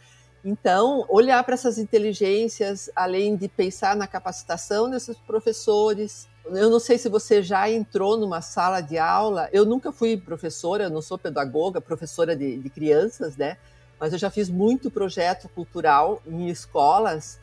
Então, 0.44 1.04
olhar 1.08 1.42
para 1.44 1.54
essas 1.54 1.76
inteligências, 1.76 2.90
além 2.96 3.36
de 3.36 3.46
pensar 3.46 3.94
na 3.94 4.06
capacitação 4.06 4.88
desses 4.88 5.16
professores. 5.18 6.28
Eu 6.46 6.70
não 6.70 6.80
sei 6.80 6.96
se 6.96 7.10
você 7.10 7.42
já 7.42 7.70
entrou 7.70 8.16
numa 8.16 8.40
sala 8.40 8.80
de 8.80 8.96
aula. 8.96 9.50
Eu 9.52 9.66
nunca 9.66 9.92
fui 9.92 10.16
professora, 10.16 10.84
eu 10.84 10.90
não 10.90 11.02
sou 11.02 11.18
pedagoga, 11.18 11.80
professora 11.80 12.34
de, 12.34 12.56
de 12.56 12.70
crianças, 12.70 13.36
né? 13.36 13.58
Mas 13.98 14.14
eu 14.14 14.18
já 14.18 14.30
fiz 14.30 14.48
muito 14.48 14.90
projeto 14.90 15.46
cultural 15.50 16.22
em 16.26 16.48
escolas. 16.48 17.38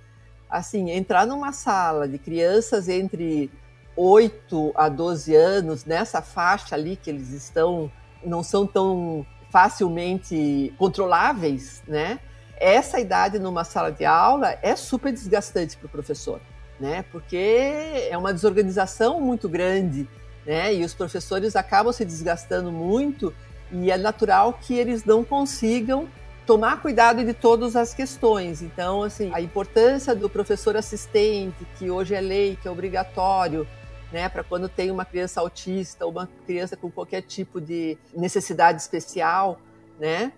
Assim, 0.50 0.90
entrar 0.90 1.28
numa 1.28 1.52
sala 1.52 2.08
de 2.08 2.18
crianças 2.18 2.90
entre 2.90 3.52
8 3.98 4.72
a 4.76 4.88
12 4.88 5.36
anos, 5.36 5.84
nessa 5.84 6.22
faixa 6.22 6.76
ali 6.76 6.96
que 6.96 7.10
eles 7.10 7.32
estão, 7.32 7.92
não 8.24 8.44
são 8.44 8.66
tão 8.66 9.26
facilmente 9.50 10.74
controláveis, 10.78 11.82
né? 11.88 12.20
essa 12.60 13.00
idade 13.00 13.40
numa 13.40 13.64
sala 13.64 13.92
de 13.92 14.04
aula 14.04 14.58
é 14.62 14.76
super 14.76 15.12
desgastante 15.12 15.78
para 15.78 15.86
o 15.86 15.90
professor, 15.90 16.42
né? 16.80 17.06
Porque 17.12 18.08
é 18.10 18.18
uma 18.18 18.34
desorganização 18.34 19.22
muito 19.22 19.48
grande, 19.48 20.08
né? 20.46 20.74
E 20.74 20.84
os 20.84 20.94
professores 20.94 21.56
acabam 21.56 21.94
se 21.94 22.04
desgastando 22.04 22.72
muito 22.72 23.34
e 23.72 23.92
é 23.92 23.98
natural 23.98 24.54
que 24.54 24.76
eles 24.76 25.06
não 25.06 25.24
consigam 25.24 26.08
tomar 26.46 26.82
cuidado 26.82 27.24
de 27.24 27.34
todas 27.34 27.76
as 27.76 27.94
questões. 27.94 28.62
Então, 28.62 29.04
assim, 29.04 29.30
a 29.34 29.42
importância 29.42 30.16
do 30.16 30.30
professor 30.30 30.78
assistente, 30.78 31.68
que 31.78 31.92
hoje 31.92 32.16
é 32.16 32.22
lei, 32.22 32.58
que 32.60 32.68
é 32.68 32.72
obrigatório, 32.72 33.68
né, 34.12 34.30
para 34.30 34.43
quando 34.43 34.70
tem 34.70 34.91
uma 34.91 35.06
criança 35.06 35.41
autista 35.41 36.06
ou 36.06 36.12
uma 36.12 36.30
criança 36.46 36.78
com 36.78 36.89
qualquer 36.89 37.22
tipo 37.22 37.60
de 37.60 37.98
necessidade 38.13 38.82
especial, 38.82 39.60
né? 40.00 40.32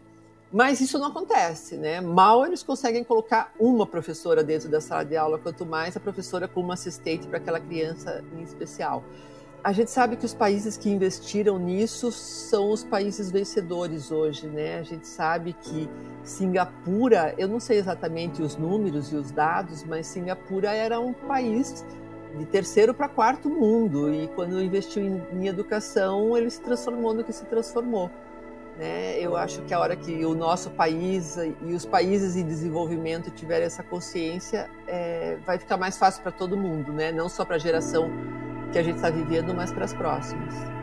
Mas 0.51 0.81
isso 0.81 0.97
não 0.97 1.07
acontece, 1.07 1.77
né? 1.77 2.01
Mal 2.01 2.43
eles 2.45 2.63
conseguem 2.63 3.03
colocar 3.03 3.53
uma 3.59 3.85
professora 3.85 4.43
dentro 4.43 4.67
da 4.67 4.81
sala 4.81 5.03
de 5.05 5.15
aula, 5.15 5.37
quanto 5.37 5.63
mais 5.63 5.95
a 5.95 5.99
professora 5.99 6.47
como 6.47 6.71
assistente 6.71 7.27
para 7.27 7.37
aquela 7.37 7.59
criança 7.59 8.23
em 8.35 8.41
especial. 8.41 9.03
A 9.63 9.73
gente 9.73 9.91
sabe 9.91 10.15
que 10.15 10.25
os 10.25 10.33
países 10.33 10.77
que 10.77 10.89
investiram 10.89 11.59
nisso 11.59 12.11
são 12.11 12.71
os 12.71 12.83
países 12.83 13.29
vencedores 13.29 14.09
hoje, 14.09 14.47
né? 14.47 14.79
A 14.79 14.83
gente 14.83 15.05
sabe 15.05 15.53
que 15.53 15.87
Singapura, 16.23 17.35
eu 17.37 17.47
não 17.47 17.59
sei 17.59 17.77
exatamente 17.77 18.41
os 18.41 18.55
números 18.55 19.11
e 19.11 19.17
os 19.17 19.31
dados, 19.31 19.83
mas 19.83 20.07
Singapura 20.07 20.71
era 20.71 20.99
um 20.99 21.13
país 21.13 21.85
de 22.37 22.45
terceiro 22.45 22.93
para 22.93 23.07
quarto 23.07 23.49
mundo 23.49 24.13
e 24.13 24.27
quando 24.29 24.61
investiu 24.61 25.03
em, 25.03 25.21
em 25.33 25.47
educação, 25.47 26.37
ele 26.37 26.49
se 26.49 26.61
transformou 26.61 27.13
no 27.13 27.23
que 27.23 27.33
se 27.33 27.45
transformou. 27.45 28.09
Né? 28.77 29.19
Eu 29.19 29.35
acho 29.35 29.61
que 29.63 29.73
a 29.73 29.79
hora 29.79 29.95
que 29.95 30.25
o 30.25 30.33
nosso 30.33 30.69
país 30.69 31.37
e 31.37 31.73
os 31.73 31.85
países 31.85 32.35
em 32.35 32.45
desenvolvimento 32.45 33.29
tiverem 33.29 33.65
essa 33.65 33.83
consciência, 33.83 34.69
é, 34.87 35.37
vai 35.45 35.57
ficar 35.57 35.75
mais 35.75 35.97
fácil 35.97 36.23
para 36.23 36.31
todo 36.31 36.55
mundo, 36.55 36.93
né? 36.93 37.11
não 37.11 37.27
só 37.27 37.43
para 37.43 37.55
a 37.55 37.59
geração 37.59 38.09
que 38.71 38.77
a 38.77 38.83
gente 38.83 38.95
está 38.95 39.09
vivendo, 39.09 39.53
mas 39.53 39.71
para 39.71 39.83
as 39.83 39.93
próximas. 39.93 40.78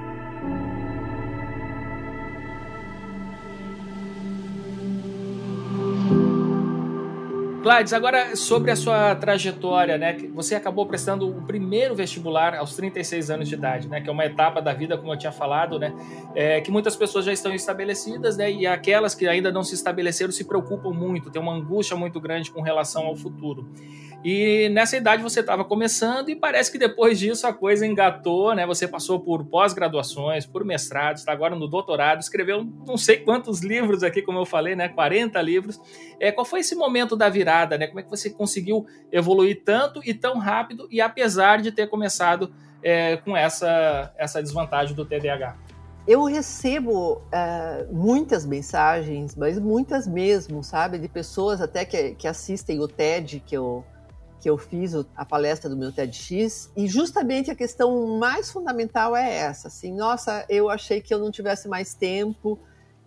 Gladys, 7.67 7.93
agora 7.93 8.37
sobre 8.37 8.71
a 8.71 8.77
sua 8.77 9.17
trajetória, 9.17 9.99
né? 9.99 10.17
Você 10.33 10.55
acabou 10.55 10.87
prestando 10.87 11.29
o 11.29 11.43
primeiro 11.43 11.97
vestibular 11.97 12.55
aos 12.55 12.77
36 12.77 13.29
anos 13.29 13.49
de 13.49 13.57
idade, 13.57 13.89
né? 13.89 14.01
Que 14.01 14.09
é 14.09 14.13
uma 14.13 14.25
etapa 14.25 14.63
da 14.63 14.73
vida, 14.73 14.97
como 14.97 15.13
eu 15.13 15.19
tinha 15.19 15.33
falado, 15.33 15.77
né? 15.77 15.93
É, 16.33 16.61
que 16.61 16.71
muitas 16.71 16.95
pessoas 16.95 17.25
já 17.25 17.33
estão 17.33 17.53
estabelecidas, 17.53 18.37
né? 18.37 18.53
E 18.53 18.69
aquelas 18.69 19.17
que 19.17 19.27
ainda 19.27 19.51
não 19.51 19.65
se 19.65 19.75
estabeleceram 19.75 20.31
se 20.31 20.45
preocupam 20.45 20.93
muito, 20.93 21.29
tem 21.29 21.43
uma 21.43 21.53
angústia 21.53 21.97
muito 21.97 22.21
grande 22.21 22.53
com 22.53 22.61
relação 22.61 23.05
ao 23.05 23.17
futuro. 23.17 23.69
E 24.29 24.69
nessa 24.71 24.97
idade 24.97 25.23
você 25.23 25.39
estava 25.39 25.65
começando 25.65 26.29
e 26.31 26.35
parece 26.35 26.73
que 26.73 26.79
depois 26.79 27.17
disso 27.17 27.47
a 27.47 27.53
coisa 27.53 27.87
engatou, 27.87 28.53
né? 28.57 28.67
Você 28.67 28.89
passou 28.89 29.21
por 29.21 29.45
pós-graduações, 29.45 30.45
por 30.45 30.65
mestrados, 30.65 31.23
está 31.23 31.31
agora 31.31 31.55
no 31.55 31.69
doutorado, 31.69 32.21
escreveu 32.21 32.67
não 32.85 32.97
sei 32.97 33.19
quantos 33.19 33.61
livros 33.63 34.03
aqui, 34.03 34.23
como 34.23 34.41
eu 34.41 34.45
falei, 34.45 34.75
né? 34.75 34.89
40 34.89 35.41
livros. 35.43 35.81
É, 36.19 36.33
qual 36.33 36.45
foi 36.45 36.59
esse 36.59 36.75
momento 36.75 37.15
da 37.15 37.29
virada, 37.29 37.56
né? 37.79 37.87
Como 37.87 38.01
é 38.01 38.03
que 38.03 38.11
você 38.11 38.29
conseguiu 38.29 38.87
evoluir 39.11 39.63
tanto 39.65 40.01
e 40.05 40.13
tão 40.13 40.39
rápido 40.39 40.87
e 40.91 41.01
apesar 41.01 41.63
de 41.63 41.73
ter 41.73 41.89
começado 41.89 42.53
é, 42.83 43.17
com 43.17 43.37
essa, 43.37 44.13
essa 44.19 44.43
desvantagem 44.43 44.95
do 44.95 45.05
TDAH? 45.05 45.57
Eu 46.07 46.25
recebo 46.25 47.15
uh, 47.15 47.93
muitas 47.93 48.47
mensagens, 48.47 49.35
mas 49.35 49.59
muitas 49.59 50.07
mesmo, 50.07 50.63
sabe? 50.63 50.99
De 50.99 51.09
pessoas 51.09 51.61
até 51.61 51.85
que, 51.85 52.15
que 52.15 52.29
assistem 52.29 52.79
o 52.81 52.87
TED 52.87 53.43
que 53.45 53.57
eu 53.57 53.85
que 54.39 54.51
eu 54.51 54.59
fiz 54.59 54.93
a 55.17 55.25
palestra 55.25 55.69
do 55.69 55.77
meu 55.77 55.91
TEDx, 55.91 56.71
e 56.77 56.87
justamente 56.87 57.51
a 57.51 57.55
questão 57.55 58.19
mais 58.19 58.49
fundamental 58.49 59.17
é 59.17 59.39
essa, 59.39 59.67
assim, 59.67 59.93
nossa, 59.93 60.45
eu 60.49 60.69
achei 60.71 61.01
que 61.01 61.13
eu 61.13 61.19
não 61.19 61.33
tivesse 61.33 61.67
mais 61.67 61.95
tempo, 61.95 62.57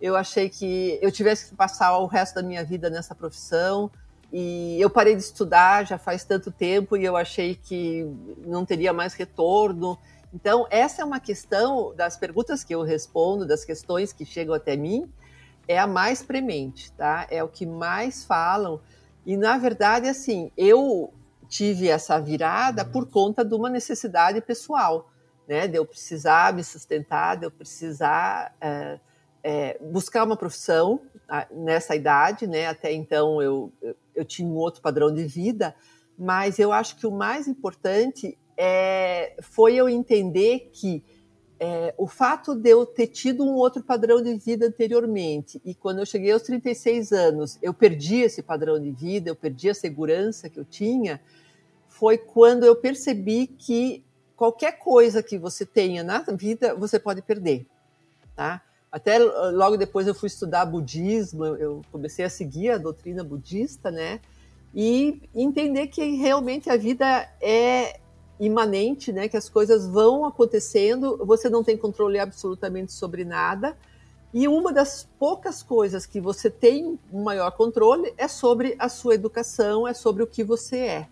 eu 0.00 0.16
achei 0.16 0.50
que 0.50 0.98
eu 1.00 1.10
tivesse 1.10 1.48
que 1.48 1.54
passar 1.54 1.96
o 1.98 2.06
resto 2.06 2.34
da 2.34 2.42
minha 2.42 2.64
vida 2.64 2.90
nessa 2.90 3.14
profissão, 3.14 3.90
e 4.32 4.80
eu 4.80 4.88
parei 4.88 5.16
de 5.16 5.22
estudar 5.22 5.84
já 5.84 5.98
faz 5.98 6.24
tanto 6.24 6.50
tempo 6.52 6.96
e 6.96 7.04
eu 7.04 7.16
achei 7.16 7.56
que 7.56 8.06
não 8.38 8.64
teria 8.64 8.92
mais 8.92 9.14
retorno. 9.14 9.98
Então, 10.32 10.66
essa 10.70 11.02
é 11.02 11.04
uma 11.04 11.18
questão 11.18 11.92
das 11.96 12.16
perguntas 12.16 12.62
que 12.62 12.72
eu 12.72 12.82
respondo, 12.82 13.46
das 13.46 13.64
questões 13.64 14.12
que 14.12 14.24
chegam 14.24 14.54
até 14.54 14.76
mim, 14.76 15.10
é 15.66 15.78
a 15.78 15.86
mais 15.86 16.22
premente, 16.22 16.92
tá? 16.92 17.26
É 17.30 17.42
o 17.42 17.48
que 17.48 17.66
mais 17.66 18.24
falam. 18.24 18.80
E 19.26 19.36
na 19.36 19.58
verdade, 19.58 20.08
assim, 20.08 20.52
eu 20.56 21.12
tive 21.48 21.88
essa 21.88 22.20
virada 22.20 22.84
por 22.84 23.10
conta 23.10 23.44
de 23.44 23.54
uma 23.54 23.68
necessidade 23.68 24.40
pessoal, 24.40 25.10
né? 25.48 25.66
De 25.66 25.76
eu 25.76 25.84
precisar 25.84 26.54
me 26.54 26.62
sustentar, 26.62 27.36
de 27.36 27.46
eu 27.46 27.50
precisar 27.50 28.54
é, 28.60 29.00
é, 29.42 29.78
buscar 29.80 30.24
uma 30.24 30.36
profissão 30.36 31.00
nessa 31.50 31.94
idade, 31.94 32.46
né? 32.46 32.66
Até 32.66 32.92
então 32.92 33.40
eu, 33.40 33.72
eu, 34.14 34.24
tinha 34.24 34.48
um 34.48 34.56
outro 34.56 34.82
padrão 34.82 35.12
de 35.14 35.24
vida, 35.24 35.74
mas 36.18 36.58
eu 36.58 36.72
acho 36.72 36.96
que 36.96 37.06
o 37.06 37.10
mais 37.10 37.46
importante 37.46 38.36
é, 38.56 39.36
foi 39.40 39.74
eu 39.76 39.88
entender 39.88 40.70
que 40.72 41.02
é, 41.58 41.94
o 41.96 42.06
fato 42.06 42.54
de 42.54 42.70
eu 42.70 42.84
ter 42.84 43.06
tido 43.06 43.44
um 43.44 43.54
outro 43.54 43.82
padrão 43.82 44.22
de 44.22 44.34
vida 44.38 44.66
anteriormente 44.66 45.60
e 45.64 45.74
quando 45.74 45.98
eu 45.98 46.06
cheguei 46.06 46.32
aos 46.32 46.42
36 46.42 47.12
anos 47.12 47.58
eu 47.60 47.74
perdi 47.74 48.20
esse 48.22 48.42
padrão 48.42 48.80
de 48.80 48.90
vida, 48.90 49.28
eu 49.28 49.36
perdi 49.36 49.68
a 49.68 49.74
segurança 49.74 50.48
que 50.48 50.58
eu 50.58 50.64
tinha, 50.64 51.20
foi 51.86 52.16
quando 52.16 52.64
eu 52.64 52.74
percebi 52.74 53.46
que 53.46 54.02
qualquer 54.34 54.78
coisa 54.78 55.22
que 55.22 55.38
você 55.38 55.66
tenha 55.66 56.02
na 56.02 56.20
vida, 56.20 56.74
você 56.74 56.98
pode 56.98 57.20
perder, 57.20 57.66
tá? 58.34 58.62
Até 58.90 59.18
logo 59.18 59.76
depois 59.76 60.06
eu 60.06 60.14
fui 60.14 60.26
estudar 60.26 60.66
budismo, 60.66 61.44
eu 61.44 61.82
comecei 61.92 62.24
a 62.24 62.30
seguir 62.30 62.70
a 62.70 62.78
doutrina 62.78 63.22
budista, 63.22 63.90
né? 63.90 64.20
E 64.74 65.22
entender 65.34 65.86
que 65.88 66.16
realmente 66.16 66.68
a 66.68 66.76
vida 66.76 67.28
é 67.40 68.00
imanente, 68.38 69.12
né? 69.12 69.28
Que 69.28 69.36
as 69.36 69.48
coisas 69.48 69.86
vão 69.86 70.24
acontecendo, 70.24 71.18
você 71.24 71.48
não 71.48 71.62
tem 71.62 71.76
controle 71.76 72.18
absolutamente 72.18 72.92
sobre 72.92 73.24
nada. 73.24 73.76
E 74.32 74.48
uma 74.48 74.72
das 74.72 75.08
poucas 75.18 75.62
coisas 75.62 76.06
que 76.06 76.20
você 76.20 76.48
tem 76.48 76.98
um 77.12 77.22
maior 77.22 77.50
controle 77.52 78.12
é 78.16 78.26
sobre 78.26 78.76
a 78.78 78.88
sua 78.88 79.14
educação, 79.14 79.86
é 79.86 79.92
sobre 79.92 80.22
o 80.22 80.26
que 80.26 80.42
você 80.42 80.78
é. 80.78 81.08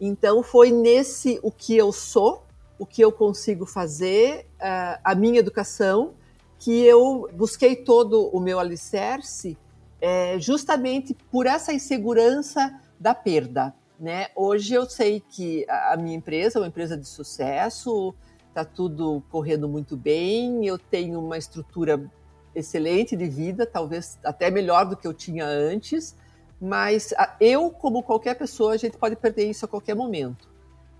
Então 0.00 0.42
foi 0.42 0.70
nesse 0.70 1.40
o 1.42 1.50
que 1.50 1.76
eu 1.76 1.92
sou, 1.92 2.44
o 2.78 2.86
que 2.86 3.02
eu 3.02 3.10
consigo 3.10 3.66
fazer, 3.66 4.46
uh, 4.56 5.00
a 5.02 5.14
minha 5.14 5.40
educação, 5.40 6.14
que 6.58 6.82
eu 6.82 7.28
busquei 7.32 7.76
todo 7.76 8.28
o 8.28 8.40
meu 8.40 8.58
alicerce 8.58 9.56
é, 10.00 10.38
justamente 10.38 11.14
por 11.30 11.46
essa 11.46 11.72
insegurança 11.72 12.80
da 12.98 13.14
perda. 13.14 13.74
Né? 13.98 14.28
Hoje 14.34 14.74
eu 14.74 14.88
sei 14.88 15.20
que 15.20 15.66
a 15.68 15.96
minha 15.96 16.16
empresa 16.16 16.58
é 16.58 16.62
uma 16.62 16.68
empresa 16.68 16.96
de 16.96 17.06
sucesso, 17.06 18.14
está 18.48 18.64
tudo 18.64 19.22
correndo 19.30 19.68
muito 19.68 19.96
bem, 19.96 20.66
eu 20.66 20.78
tenho 20.78 21.18
uma 21.18 21.38
estrutura 21.38 22.10
excelente 22.54 23.16
de 23.16 23.26
vida, 23.26 23.66
talvez 23.66 24.18
até 24.24 24.50
melhor 24.50 24.86
do 24.86 24.96
que 24.96 25.06
eu 25.06 25.12
tinha 25.12 25.44
antes, 25.44 26.16
mas 26.60 27.12
eu, 27.38 27.70
como 27.70 28.02
qualquer 28.02 28.34
pessoa, 28.34 28.72
a 28.72 28.76
gente 28.76 28.96
pode 28.96 29.16
perder 29.16 29.48
isso 29.50 29.64
a 29.64 29.68
qualquer 29.68 29.94
momento. 29.94 30.48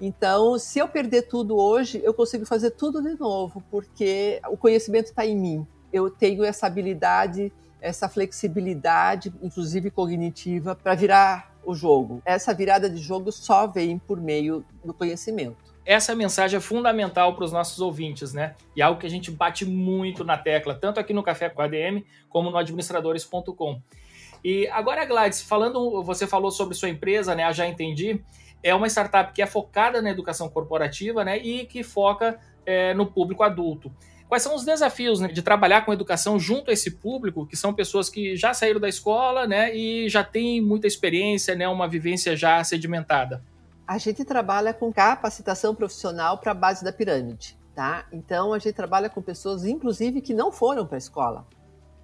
Então, 0.01 0.59
se 0.59 0.79
eu 0.79 0.89
perder 0.89 1.23
tudo 1.23 1.57
hoje, 1.57 2.01
eu 2.05 2.13
consigo 2.13 2.45
fazer 2.45 2.73
tudo 2.73 3.03
de 3.03 3.19
novo, 3.19 3.63
porque 3.71 4.41
o 4.49 4.57
conhecimento 4.57 5.07
está 5.07 5.25
em 5.25 5.37
mim. 5.37 5.67
eu 5.93 6.11
tenho 6.11 6.45
essa 6.45 6.67
habilidade, 6.67 7.51
essa 7.81 8.09
flexibilidade, 8.09 9.33
inclusive 9.41 9.91
cognitiva, 9.91 10.75
para 10.75 10.95
virar 10.95 11.57
o 11.65 11.75
jogo. 11.75 12.21
Essa 12.25 12.53
virada 12.53 12.91
de 12.91 12.99
jogo 12.99 13.33
só 13.33 13.67
vem 13.67 13.99
por 13.99 14.21
meio 14.21 14.65
do 14.85 14.93
conhecimento. 14.93 15.57
Essa 15.87 16.15
mensagem 16.15 16.59
é 16.59 16.61
fundamental 16.61 17.35
para 17.35 17.45
os 17.45 17.53
nossos 17.53 17.81
ouvintes, 17.81 18.35
né? 18.35 18.57
E 18.75 18.83
é 18.83 18.85
algo 18.85 19.01
que 19.01 19.07
a 19.07 19.11
gente 19.11 19.31
bate 19.31 19.65
muito 19.65 20.25
na 20.25 20.37
tecla, 20.37 20.75
tanto 20.75 20.99
aqui 20.99 21.13
no 21.15 21.23
Café 21.23 21.49
com 21.49 21.63
a 21.63 21.65
ADM, 21.65 22.05
como 22.29 22.51
no 22.51 22.59
administradores.com. 22.59 23.81
E 24.45 24.67
agora, 24.69 25.05
Gladys, 25.05 25.43
falando, 25.43 26.03
você 26.03 26.27
falou 26.27 26.51
sobre 26.51 26.75
sua 26.75 26.89
empresa, 26.89 27.35
né? 27.35 27.53
Já 27.53 27.67
entendi. 27.67 28.21
É 28.67 28.75
uma 28.75 28.89
startup 28.89 29.33
que 29.33 29.41
é 29.41 29.47
focada 29.47 30.03
na 30.03 30.11
educação 30.11 30.49
corporativa, 30.49 31.25
né? 31.25 31.39
E 31.39 31.67
que 31.67 31.85
foca 31.85 32.39
é, 32.67 32.93
no 32.95 33.07
público 33.07 33.45
adulto. 33.45 33.93
Quais 34.29 34.43
são 34.43 34.57
os 34.57 34.65
desafios 34.65 35.21
né, 35.21 35.29
de 35.29 35.41
trabalhar 35.41 35.85
com 35.85 35.93
educação 35.93 36.37
junto 36.37 36.71
a 36.71 36.73
esse 36.73 36.91
público, 36.91 37.47
que 37.47 37.57
são 37.57 37.73
pessoas 37.73 38.11
que 38.11 38.35
já 38.35 38.53
saíram 38.53 38.81
da 38.81 38.89
escola, 38.89 39.47
né, 39.47 39.73
e 39.73 40.09
já 40.09 40.25
têm 40.25 40.61
muita 40.61 40.89
experiência, 40.89 41.55
né, 41.55 41.69
uma 41.69 41.87
vivência 41.87 42.37
já 42.37 42.63
sedimentada? 42.65 43.41
A 43.87 43.99
gente 43.99 44.25
trabalha 44.25 44.75
com 44.75 44.93
capacitação 44.93 45.77
profissional 45.77 46.39
para 46.39 46.51
a 46.51 46.55
base 46.55 46.85
da 46.85 46.93
pirâmide, 46.93 47.57
tá? 47.73 48.05
Então 48.11 48.53
a 48.53 48.59
gente 48.59 48.75
trabalha 48.75 49.09
com 49.09 49.23
pessoas, 49.23 49.65
inclusive, 49.65 50.21
que 50.21 50.35
não 50.35 50.51
foram 50.51 50.85
para 50.85 50.97
a 50.97 50.99
escola, 50.99 51.47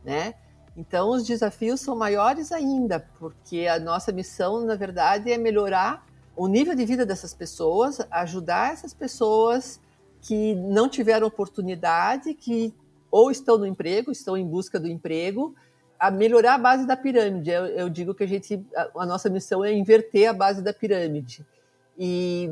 né? 0.04 0.34
Então 0.76 1.10
os 1.10 1.26
desafios 1.26 1.80
são 1.80 1.96
maiores 1.96 2.52
ainda, 2.52 3.00
porque 3.18 3.66
a 3.66 3.80
nossa 3.80 4.12
missão, 4.12 4.64
na 4.64 4.76
verdade, 4.76 5.32
é 5.32 5.36
melhorar 5.36 6.06
o 6.36 6.46
nível 6.46 6.74
de 6.74 6.84
vida 6.84 7.04
dessas 7.04 7.34
pessoas, 7.34 8.00
ajudar 8.10 8.72
essas 8.72 8.94
pessoas 8.94 9.80
que 10.20 10.54
não 10.54 10.88
tiveram 10.88 11.26
oportunidade, 11.26 12.32
que 12.34 12.72
ou 13.10 13.30
estão 13.30 13.58
no 13.58 13.66
emprego, 13.66 14.10
estão 14.10 14.36
em 14.36 14.46
busca 14.46 14.80
do 14.80 14.88
emprego, 14.88 15.54
a 15.98 16.10
melhorar 16.10 16.54
a 16.54 16.58
base 16.58 16.86
da 16.86 16.96
pirâmide. 16.96 17.50
Eu, 17.50 17.66
eu 17.66 17.88
digo 17.88 18.14
que 18.14 18.24
a 18.24 18.26
gente, 18.26 18.64
a, 18.74 19.02
a, 19.02 19.06
nossa 19.06 19.28
missão 19.28 19.62
é 19.64 19.72
inverter 19.72 20.28
a 20.28 20.32
base 20.32 20.62
da 20.62 20.72
pirâmide. 20.72 21.46
E 21.98 22.50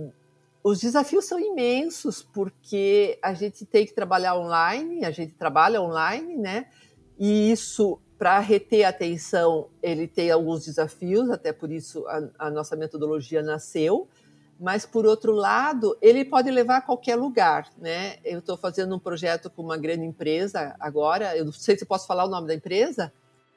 os 0.63 0.79
desafios 0.81 1.25
são 1.25 1.41
imensos, 1.41 2.23
porque 2.23 3.19
a 3.23 3.33
gente 3.33 3.65
tem 3.65 3.87
que 3.87 3.95
trabalhar 3.95 4.37
online, 4.37 5.05
a 5.05 5.11
gente 5.11 5.33
trabalha 5.33 5.81
online, 5.81 6.37
né? 6.37 6.67
E 7.19 7.51
isso, 7.51 7.99
para 8.21 8.39
reter 8.39 8.85
a 8.85 8.91
atenção, 8.91 9.69
ele 9.83 10.07
tem 10.07 10.31
alguns 10.31 10.67
desafios, 10.67 11.31
até 11.31 11.55
por 11.55 11.73
isso 11.73 12.07
a, 12.07 12.47
a 12.47 12.51
nossa 12.51 12.77
metodologia 12.77 13.43
nasceu 13.43 14.07
mas 14.61 14.85
por 14.85 15.07
outro 15.07 15.33
lado, 15.33 15.97
ele 16.03 16.23
pode 16.23 16.51
levar 16.51 16.77
a 16.77 16.83
qualquer 16.83 17.17
lugar, 17.17 17.67
né? 17.79 18.19
Eu 18.23 18.41
estou 18.41 18.59
fazendo 18.59 18.95
um 18.95 18.99
projeto 18.99 19.49
com 19.49 19.63
uma 19.63 19.79
grande 19.79 20.05
empresa 20.05 20.77
agora, 20.79 21.35
eu 21.35 21.47
não 21.47 21.53
sei 21.53 21.79
se 21.79 21.87
posso 21.87 22.07
falar 22.07 22.27
o 22.27 22.29
nome 22.29 22.47
da 22.47 22.55
empresa. 22.55 23.11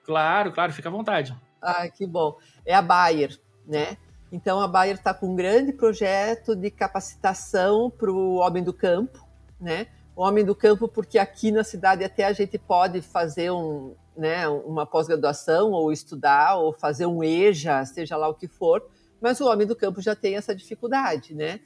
Claro, 0.05 0.53
claro, 0.53 0.71
fica 0.71 0.87
à 0.87 0.91
vontade. 0.91 1.35
Ah, 1.61 1.89
que 1.89 2.07
bom. 2.07 2.37
É 2.65 2.73
a 2.73 2.81
Bayer, 2.81 3.37
né? 3.67 3.97
Então 4.31 4.61
a 4.61 4.67
Bayer 4.67 4.95
está 4.95 5.13
com 5.13 5.33
um 5.33 5.35
grande 5.35 5.73
projeto 5.73 6.55
de 6.55 6.71
capacitação 6.71 7.91
para 7.91 8.09
o 8.09 8.35
homem 8.35 8.63
do 8.63 8.73
campo, 8.73 9.27
né? 9.59 9.87
Homem 10.15 10.45
do 10.45 10.53
campo, 10.53 10.87
porque 10.87 11.17
aqui 11.17 11.51
na 11.51 11.63
cidade 11.63 12.03
até 12.03 12.25
a 12.25 12.33
gente 12.33 12.57
pode 12.57 13.01
fazer 13.01 13.51
um, 13.51 13.95
né, 14.15 14.47
uma 14.47 14.85
pós-graduação 14.85 15.71
ou 15.71 15.91
estudar 15.91 16.55
ou 16.57 16.71
fazer 16.71 17.05
um 17.05 17.23
EJA, 17.23 17.83
seja 17.85 18.15
lá 18.15 18.27
o 18.27 18.35
que 18.35 18.47
for, 18.47 18.85
mas 19.19 19.41
o 19.41 19.47
homem 19.47 19.65
do 19.65 19.75
campo 19.75 20.01
já 20.01 20.15
tem 20.15 20.35
essa 20.35 20.55
dificuldade, 20.55 21.33
né? 21.33 21.61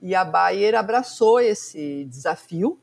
E 0.00 0.14
a 0.14 0.24
Bayer 0.24 0.74
abraçou 0.74 1.38
esse 1.38 2.04
desafio, 2.06 2.80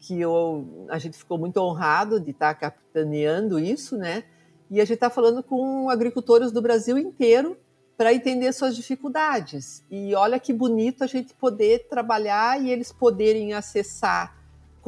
que 0.00 0.20
eu, 0.20 0.86
a 0.90 0.98
gente 0.98 1.16
ficou 1.16 1.38
muito 1.38 1.56
honrado 1.58 2.20
de 2.20 2.30
estar 2.30 2.54
capitaneando 2.54 3.58
isso, 3.58 3.96
né? 3.96 4.24
E 4.70 4.80
a 4.80 4.84
gente 4.84 4.94
está 4.94 5.08
falando 5.08 5.42
com 5.42 5.88
agricultores 5.88 6.52
do 6.52 6.60
Brasil 6.60 6.98
inteiro 6.98 7.56
para 7.96 8.12
entender 8.12 8.52
suas 8.52 8.76
dificuldades. 8.76 9.82
E 9.90 10.14
olha 10.14 10.38
que 10.38 10.52
bonito 10.52 11.02
a 11.02 11.06
gente 11.06 11.34
poder 11.34 11.88
trabalhar 11.88 12.62
e 12.62 12.70
eles 12.70 12.92
poderem 12.92 13.54
acessar 13.54 14.37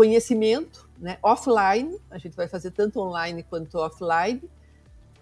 conhecimento 0.00 0.88
né, 0.98 1.18
offline, 1.22 2.00
a 2.10 2.16
gente 2.16 2.34
vai 2.34 2.48
fazer 2.48 2.70
tanto 2.70 2.98
online 3.00 3.42
quanto 3.42 3.76
offline, 3.76 4.42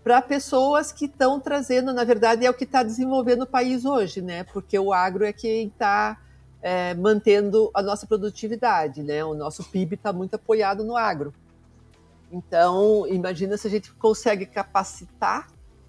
para 0.04 0.22
pessoas 0.22 0.92
que 0.92 1.06
estão 1.06 1.40
trazendo, 1.40 1.92
na 1.92 2.04
verdade, 2.04 2.46
é 2.46 2.50
o 2.50 2.54
que 2.54 2.62
está 2.62 2.84
desenvolvendo 2.84 3.42
o 3.42 3.46
país 3.46 3.84
hoje, 3.84 4.22
né? 4.22 4.44
Porque 4.44 4.78
o 4.78 4.92
agro 4.92 5.24
é 5.24 5.32
quem 5.32 5.66
está 5.66 6.16
é, 6.62 6.94
mantendo 6.94 7.72
a 7.74 7.82
nossa 7.82 8.06
produtividade, 8.06 9.02
né? 9.02 9.24
O 9.24 9.34
nosso 9.34 9.64
PIB 9.64 9.96
está 9.96 10.12
muito 10.12 10.34
apoiado 10.34 10.84
no 10.84 10.96
agro. 10.96 11.34
Então, 12.30 13.04
imagina 13.08 13.56
se 13.56 13.66
a 13.66 13.70
gente 13.70 13.92
consegue 13.94 14.46
capacitar 14.46 15.48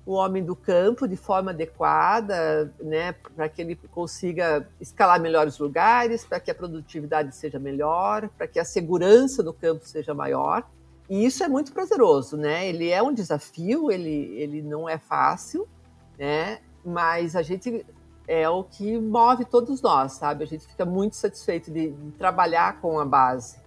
o 0.10 0.14
homem 0.14 0.44
do 0.44 0.56
campo 0.56 1.08
de 1.08 1.16
forma 1.16 1.52
adequada, 1.52 2.74
né, 2.82 3.14
para 3.36 3.48
que 3.48 3.62
ele 3.62 3.76
consiga 3.76 4.68
escalar 4.82 5.22
melhores 5.22 5.60
lugares, 5.60 6.26
para 6.26 6.40
que 6.40 6.50
a 6.50 6.56
produtividade 6.56 7.36
seja 7.36 7.60
melhor, 7.60 8.28
para 8.30 8.48
que 8.48 8.58
a 8.58 8.66
segurança 8.66 9.44
no 9.44 9.54
campo 9.54 9.88
seja 9.88 10.12
maior. 10.12 10.68
E 11.08 11.24
isso 11.24 11.44
é 11.44 11.48
muito 11.48 11.72
prazeroso, 11.72 12.38
né? 12.38 12.68
Ele 12.68 12.90
é 12.90 13.04
um 13.04 13.14
desafio, 13.14 13.92
ele, 13.92 14.34
ele 14.36 14.64
não 14.64 14.90
é 14.90 14.98
fácil, 14.98 15.68
né? 16.18 16.58
Mas 16.84 17.36
a 17.36 17.44
gente 17.44 17.86
é 18.28 18.50
o 18.50 18.64
que 18.64 18.98
move 18.98 19.46
todos 19.46 19.80
nós, 19.80 20.14
sabe? 20.14 20.44
A 20.44 20.48
gente 20.48 20.66
fica 20.66 20.86
muito 20.86 21.18
satisfeito 21.18 21.70
de, 21.70 21.92
de 21.92 22.12
trabalhar 22.14 22.82
com 22.82 23.00
a 23.00 23.06
base, 23.06 23.58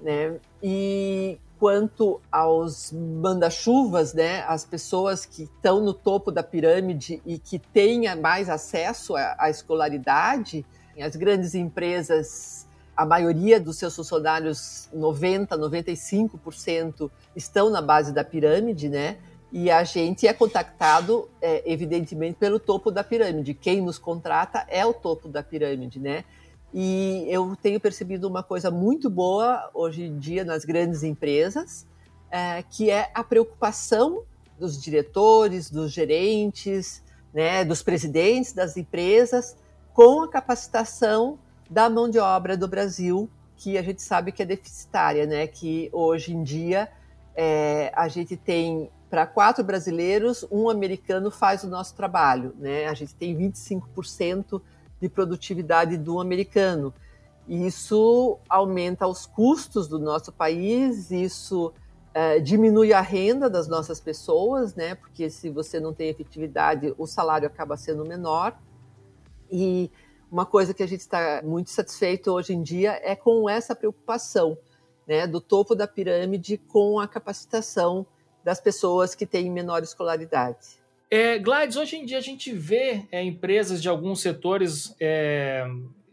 né? 0.00 0.40
E 0.62 1.38
quanto 1.58 2.20
aos 2.30 2.92
manda-chuvas, 2.92 4.14
né? 4.14 4.44
As 4.46 4.64
pessoas 4.64 5.26
que 5.26 5.44
estão 5.44 5.80
no 5.80 5.92
topo 5.92 6.30
da 6.30 6.42
pirâmide 6.42 7.20
e 7.26 7.38
que 7.38 7.58
têm 7.58 8.14
mais 8.16 8.48
acesso 8.48 9.16
à, 9.16 9.36
à 9.38 9.50
escolaridade, 9.50 10.64
as 11.00 11.16
grandes 11.16 11.54
empresas 11.54 12.66
a 12.98 13.06
maioria 13.06 13.60
dos 13.60 13.78
seus 13.78 13.94
funcionários, 13.94 14.88
90, 14.92 15.56
95%, 15.56 17.08
estão 17.36 17.70
na 17.70 17.80
base 17.80 18.12
da 18.12 18.24
pirâmide, 18.24 18.88
né? 18.88 19.18
E 19.52 19.70
a 19.70 19.84
gente 19.84 20.26
é 20.26 20.32
contactado, 20.32 21.28
é, 21.40 21.62
evidentemente, 21.64 22.36
pelo 22.40 22.58
topo 22.58 22.90
da 22.90 23.04
pirâmide. 23.04 23.54
Quem 23.54 23.80
nos 23.80 24.00
contrata 24.00 24.66
é 24.68 24.84
o 24.84 24.92
topo 24.92 25.28
da 25.28 25.44
pirâmide, 25.44 26.00
né? 26.00 26.24
E 26.72 27.24
eu 27.28 27.56
tenho 27.60 27.80
percebido 27.80 28.28
uma 28.28 28.42
coisa 28.42 28.70
muito 28.70 29.08
boa 29.08 29.70
hoje 29.72 30.04
em 30.04 30.18
dia 30.18 30.44
nas 30.44 30.64
grandes 30.64 31.02
empresas, 31.02 31.86
é, 32.30 32.62
que 32.62 32.90
é 32.90 33.10
a 33.14 33.24
preocupação 33.24 34.22
dos 34.58 34.80
diretores, 34.80 35.70
dos 35.70 35.92
gerentes, 35.92 37.02
né, 37.32 37.64
dos 37.64 37.82
presidentes 37.82 38.52
das 38.52 38.76
empresas 38.76 39.56
com 39.94 40.22
a 40.22 40.28
capacitação 40.28 41.38
da 41.70 41.88
mão 41.88 42.08
de 42.08 42.18
obra 42.18 42.56
do 42.56 42.68
Brasil, 42.68 43.28
que 43.56 43.76
a 43.76 43.82
gente 43.82 44.02
sabe 44.02 44.32
que 44.32 44.42
é 44.42 44.46
deficitária, 44.46 45.26
né? 45.26 45.46
Que 45.46 45.90
hoje 45.92 46.32
em 46.32 46.42
dia 46.42 46.88
é, 47.34 47.92
a 47.94 48.08
gente 48.08 48.36
tem 48.36 48.90
para 49.10 49.26
quatro 49.26 49.64
brasileiros, 49.64 50.46
um 50.50 50.68
americano 50.68 51.30
faz 51.30 51.64
o 51.64 51.68
nosso 51.68 51.94
trabalho, 51.94 52.54
né? 52.58 52.86
A 52.86 52.94
gente 52.94 53.14
tem 53.14 53.36
25% 53.36 54.60
de 55.00 55.08
produtividade 55.08 55.96
do 55.96 56.20
americano. 56.20 56.92
Isso 57.48 58.38
aumenta 58.48 59.06
os 59.06 59.26
custos 59.26 59.88
do 59.88 59.98
nosso 59.98 60.32
país, 60.32 61.10
isso 61.10 61.72
é, 62.12 62.38
diminui 62.40 62.92
a 62.92 63.00
renda 63.00 63.48
das 63.48 63.68
nossas 63.68 64.00
pessoas, 64.00 64.74
né? 64.74 64.94
Porque 64.94 65.30
se 65.30 65.48
você 65.48 65.80
não 65.80 65.94
tem 65.94 66.08
efetividade, 66.08 66.94
o 66.98 67.06
salário 67.06 67.46
acaba 67.46 67.76
sendo 67.76 68.04
menor. 68.04 68.58
E 69.50 69.90
uma 70.30 70.44
coisa 70.44 70.74
que 70.74 70.82
a 70.82 70.86
gente 70.86 71.00
está 71.00 71.40
muito 71.42 71.70
satisfeito 71.70 72.30
hoje 72.30 72.52
em 72.52 72.62
dia 72.62 73.00
é 73.02 73.16
com 73.16 73.48
essa 73.48 73.74
preocupação 73.74 74.58
né, 75.06 75.26
do 75.26 75.40
topo 75.40 75.74
da 75.74 75.88
pirâmide 75.88 76.58
com 76.58 77.00
a 77.00 77.08
capacitação 77.08 78.06
das 78.44 78.60
pessoas 78.60 79.14
que 79.14 79.24
têm 79.24 79.50
menor 79.50 79.82
escolaridade. 79.82 80.77
É, 81.10 81.38
Gladys, 81.38 81.76
hoje 81.76 81.96
em 81.96 82.04
dia 82.04 82.18
a 82.18 82.22
gente 82.22 82.52
vê 82.52 83.06
é, 83.10 83.22
empresas 83.22 83.80
de 83.80 83.88
alguns 83.88 84.20
setores 84.20 84.94
é, 85.00 85.66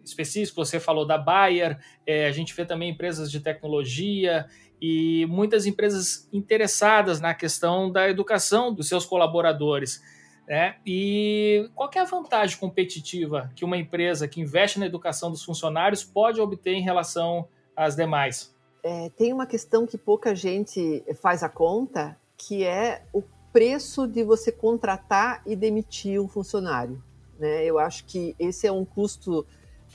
específicos, 0.03 0.69
você 0.69 0.79
falou 0.79 1.05
da 1.05 1.17
Bayer, 1.17 1.77
é, 2.08 2.27
a 2.27 2.31
gente 2.31 2.53
vê 2.53 2.65
também 2.65 2.91
empresas 2.91 3.29
de 3.29 3.41
tecnologia 3.41 4.45
e 4.81 5.25
muitas 5.25 5.65
empresas 5.65 6.29
interessadas 6.31 7.19
na 7.19 7.34
questão 7.34 7.91
da 7.91 8.10
educação 8.10 8.73
dos 8.73 8.88
seus 8.88 9.05
colaboradores. 9.05 10.01
Né? 10.47 10.75
E 10.86 11.69
qual 11.73 11.89
é 11.93 11.99
a 11.99 12.05
vantagem 12.05 12.58
competitiva 12.58 13.51
que 13.55 13.65
uma 13.65 13.77
empresa 13.77 14.27
que 14.27 14.39
investe 14.39 14.79
na 14.79 14.86
educação 14.86 15.29
dos 15.29 15.43
funcionários 15.43 16.03
pode 16.03 16.39
obter 16.39 16.73
em 16.73 16.81
relação 16.81 17.47
às 17.75 17.95
demais? 17.95 18.53
É, 18.84 19.10
tem 19.10 19.34
uma 19.34 19.47
questão 19.47 19.88
que 19.88 19.97
pouca 19.97 20.36
gente 20.36 21.03
faz 21.19 21.41
a 21.41 21.49
conta, 21.49 22.15
que 22.38 22.63
é 22.63 23.01
o 23.12 23.23
preço 23.56 24.06
de 24.06 24.22
você 24.22 24.52
contratar 24.52 25.41
e 25.46 25.56
demitir 25.56 26.20
um 26.20 26.28
funcionário. 26.28 27.02
Né? 27.39 27.63
Eu 27.63 27.80
acho 27.80 28.04
que 28.04 28.36
esse 28.38 28.68
é 28.68 28.72
um 28.72 28.84
custo 28.84 29.48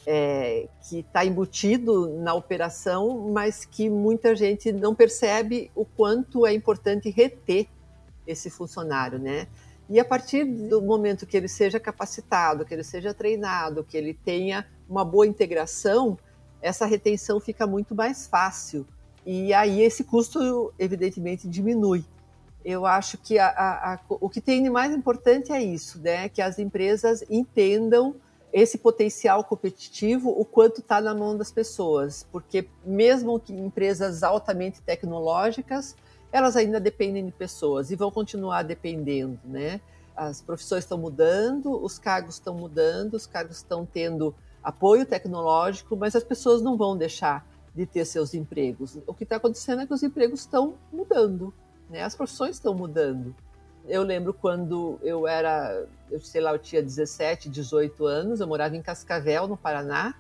é, 0.07 0.67
que 0.89 1.01
está 1.01 1.27
embutido 1.27 2.09
na 2.21 2.33
operação, 2.33 3.31
mas 3.31 3.67
que 3.67 3.91
muita 3.91 4.35
gente 4.35 4.73
não 4.73 4.95
percebe 4.95 5.71
o 5.75 5.85
quanto 5.85 6.47
é 6.47 6.55
importante 6.55 7.11
reter 7.11 7.69
esse 8.27 8.49
funcionário, 8.49 9.19
né? 9.19 9.47
E 9.91 10.01
a 10.01 10.07
partir 10.07 10.43
do 10.43 10.81
momento 10.81 11.27
que 11.27 11.37
ele 11.37 11.49
seja 11.49 11.79
capacitado, 11.79 12.65
que 12.65 12.73
ele 12.73 12.83
seja 12.83 13.13
treinado, 13.13 13.85
que 13.85 13.95
ele 13.95 14.15
tenha 14.15 14.67
uma 14.89 15.05
boa 15.05 15.27
integração, 15.27 16.17
essa 16.63 16.87
retenção 16.87 17.39
fica 17.39 17.67
muito 17.67 17.95
mais 17.95 18.27
fácil. 18.27 18.87
E 19.27 19.53
aí 19.53 19.83
esse 19.83 20.03
custo, 20.03 20.73
evidentemente, 20.79 21.47
diminui. 21.47 22.03
Eu 22.65 22.85
acho 22.85 23.17
que 23.19 23.39
a, 23.39 23.49
a, 23.49 23.95
a, 23.95 24.01
o 24.09 24.29
que 24.29 24.41
tem 24.41 24.63
de 24.63 24.71
mais 24.71 24.95
importante 24.95 25.53
é 25.53 25.63
isso, 25.63 25.99
né? 26.01 26.29
Que 26.29 26.43
as 26.43 26.59
empresas 26.59 27.25
entendam 27.31 28.15
esse 28.53 28.79
potencial 28.79 29.45
competitivo, 29.45 30.29
o 30.29 30.45
quanto 30.45 30.81
está 30.81 31.01
na 31.01 31.15
mão 31.15 31.37
das 31.37 31.53
pessoas, 31.53 32.27
porque 32.33 32.69
mesmo 32.85 33.39
que 33.39 33.53
empresas 33.53 34.23
altamente 34.23 34.83
tecnológicas, 34.83 35.95
elas 36.33 36.57
ainda 36.57 36.81
dependem 36.81 37.25
de 37.25 37.33
pessoas 37.33 37.91
e 37.91 37.97
vão 37.97 38.11
continuar 38.11 38.63
dependendo, 38.63 39.39
né? 39.45 39.81
As 40.17 40.43
profissões 40.43 40.85
estão 40.85 40.99
mudando, 40.99 41.83
os 41.83 41.99
cargos 41.99 42.35
estão 42.35 42.55
mudando, 42.55 43.15
os 43.15 43.27
cargos 43.27 43.57
estão 43.57 43.87
tendo 43.87 44.35
apoio 44.63 45.07
tecnológico, 45.07 45.97
mas 45.97 46.15
as 46.15 46.25
pessoas 46.25 46.61
não 46.61 46.77
vão 46.77 46.97
deixar 46.97 47.47
de 47.75 47.87
ter 47.87 48.05
seus 48.05 48.35
empregos. 48.35 48.99
O 49.07 49.15
que 49.15 49.25
está 49.25 49.37
acontecendo 49.37 49.83
é 49.83 49.87
que 49.87 49.95
os 49.95 50.03
empregos 50.03 50.41
estão 50.41 50.75
mudando, 50.93 51.55
né? 51.91 52.03
As 52.03 52.15
profissões 52.15 52.57
estão 52.57 52.73
mudando. 52.73 53.35
Eu 53.87 54.03
lembro 54.03 54.33
quando 54.33 54.99
eu 55.03 55.27
era, 55.27 55.87
eu 56.11 56.21
sei 56.21 56.41
lá, 56.41 56.53
eu 56.53 56.59
tinha 56.59 56.83
17, 56.83 57.49
18 57.49 58.07
anos, 58.07 58.41
eu 58.41 58.47
morava 58.47 58.77
em 58.77 58.83
Cascavel, 58.83 59.49
no 59.49 59.57
Paraná, 59.57 60.15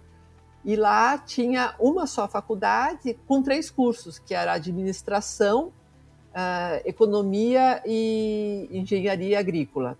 e 0.64 0.76
lá 0.76 1.16
tinha 1.16 1.74
uma 1.78 2.06
só 2.06 2.26
faculdade 2.26 3.18
com 3.26 3.42
três 3.42 3.70
cursos, 3.70 4.18
que 4.18 4.34
era 4.34 4.52
administração, 4.52 5.72
uh, 6.30 6.82
economia 6.84 7.82
e 7.86 8.68
engenharia 8.72 9.38
agrícola, 9.38 9.96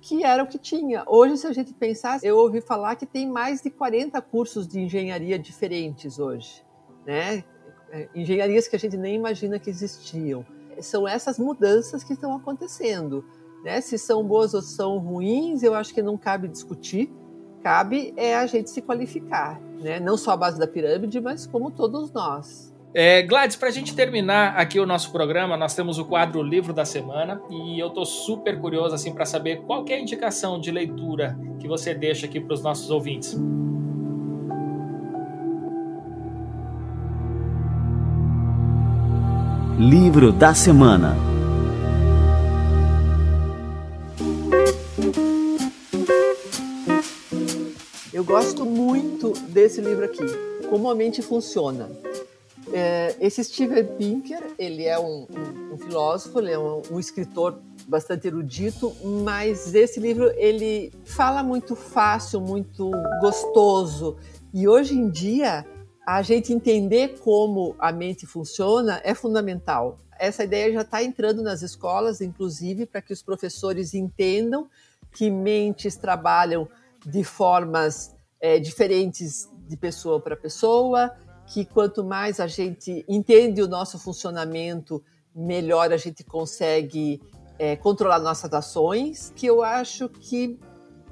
que 0.00 0.24
era 0.24 0.42
o 0.42 0.46
que 0.46 0.58
tinha. 0.58 1.04
Hoje, 1.06 1.36
se 1.36 1.46
a 1.46 1.52
gente 1.52 1.74
pensar, 1.74 2.18
eu 2.22 2.38
ouvi 2.38 2.60
falar 2.60 2.96
que 2.96 3.06
tem 3.06 3.28
mais 3.28 3.60
de 3.60 3.70
40 3.70 4.20
cursos 4.22 4.66
de 4.66 4.80
engenharia 4.80 5.38
diferentes 5.38 6.18
hoje, 6.18 6.64
né? 7.06 7.44
É, 7.92 8.08
engenharias 8.14 8.68
que 8.68 8.76
a 8.76 8.78
gente 8.78 8.96
nem 8.96 9.16
imagina 9.16 9.58
que 9.58 9.68
existiam 9.68 10.46
são 10.82 11.06
essas 11.06 11.38
mudanças 11.38 12.04
que 12.04 12.12
estão 12.12 12.34
acontecendo. 12.34 13.24
Né? 13.64 13.80
Se 13.80 13.98
são 13.98 14.24
boas 14.24 14.54
ou 14.54 14.62
são 14.62 14.98
ruins, 14.98 15.62
eu 15.62 15.74
acho 15.74 15.92
que 15.92 16.02
não 16.02 16.16
cabe 16.16 16.48
discutir. 16.48 17.12
Cabe 17.62 18.14
é 18.16 18.34
a 18.34 18.46
gente 18.46 18.70
se 18.70 18.80
qualificar, 18.80 19.60
né? 19.80 20.00
não 20.00 20.16
só 20.16 20.32
a 20.32 20.36
base 20.36 20.58
da 20.58 20.66
pirâmide, 20.66 21.20
mas 21.20 21.46
como 21.46 21.70
todos 21.70 22.10
nós. 22.10 22.70
É, 22.92 23.22
Gladys, 23.22 23.54
para 23.54 23.68
a 23.68 23.70
gente 23.72 23.94
terminar 23.94 24.56
aqui 24.56 24.80
o 24.80 24.86
nosso 24.86 25.12
programa, 25.12 25.56
nós 25.56 25.74
temos 25.74 25.98
o 25.98 26.04
quadro 26.04 26.42
Livro 26.42 26.72
da 26.72 26.84
Semana 26.84 27.40
e 27.48 27.78
eu 27.78 27.88
estou 27.88 28.04
super 28.04 28.58
curioso 28.60 28.94
assim 28.94 29.14
para 29.14 29.24
saber 29.24 29.62
qual 29.62 29.84
é 29.88 29.94
a 29.94 30.00
indicação 30.00 30.58
de 30.58 30.72
leitura 30.72 31.38
que 31.60 31.68
você 31.68 31.94
deixa 31.94 32.26
aqui 32.26 32.40
para 32.40 32.54
os 32.54 32.62
nossos 32.62 32.90
ouvintes. 32.90 33.38
Livro 39.80 40.30
da 40.30 40.52
Semana 40.52 41.16
Eu 48.12 48.22
gosto 48.22 48.66
muito 48.66 49.32
desse 49.48 49.80
livro 49.80 50.04
aqui, 50.04 50.18
Como 50.68 50.90
a 50.90 50.94
Mente 50.94 51.22
Funciona. 51.22 51.88
É, 52.74 53.16
esse 53.22 53.42
Steven 53.42 53.86
Pinker, 53.96 54.52
ele 54.58 54.84
é 54.84 54.98
um, 54.98 55.26
um, 55.30 55.72
um 55.72 55.78
filósofo, 55.78 56.40
ele 56.40 56.50
é 56.50 56.58
um, 56.58 56.82
um, 56.90 57.00
escritor 57.00 57.58
bastante 57.88 58.26
erudito, 58.26 58.94
mas 59.02 59.74
esse 59.74 59.98
livro 59.98 60.30
ele 60.36 60.92
fala 61.06 61.42
muito 61.42 61.74
fácil, 61.74 62.38
muito 62.38 62.90
gostoso. 63.22 64.18
E 64.52 64.68
hoje 64.68 64.94
em 64.94 65.08
dia 65.08 65.64
a 66.16 66.22
gente 66.22 66.52
entender 66.52 67.20
como 67.20 67.76
a 67.78 67.92
mente 67.92 68.26
funciona 68.26 69.00
é 69.04 69.14
fundamental. 69.14 70.00
Essa 70.18 70.42
ideia 70.42 70.72
já 70.72 70.80
está 70.80 71.04
entrando 71.04 71.40
nas 71.40 71.62
escolas, 71.62 72.20
inclusive, 72.20 72.84
para 72.84 73.00
que 73.00 73.12
os 73.12 73.22
professores 73.22 73.94
entendam 73.94 74.68
que 75.12 75.30
mentes 75.30 75.94
trabalham 75.94 76.68
de 77.06 77.22
formas 77.22 78.12
é, 78.40 78.58
diferentes 78.58 79.48
de 79.68 79.76
pessoa 79.76 80.20
para 80.20 80.36
pessoa, 80.36 81.12
que 81.46 81.64
quanto 81.64 82.02
mais 82.02 82.40
a 82.40 82.48
gente 82.48 83.04
entende 83.08 83.62
o 83.62 83.68
nosso 83.68 83.96
funcionamento, 83.96 85.00
melhor 85.32 85.92
a 85.92 85.96
gente 85.96 86.24
consegue 86.24 87.22
é, 87.56 87.76
controlar 87.76 88.18
nossas 88.18 88.52
ações, 88.52 89.32
que 89.36 89.46
eu 89.46 89.62
acho 89.62 90.08
que, 90.08 90.58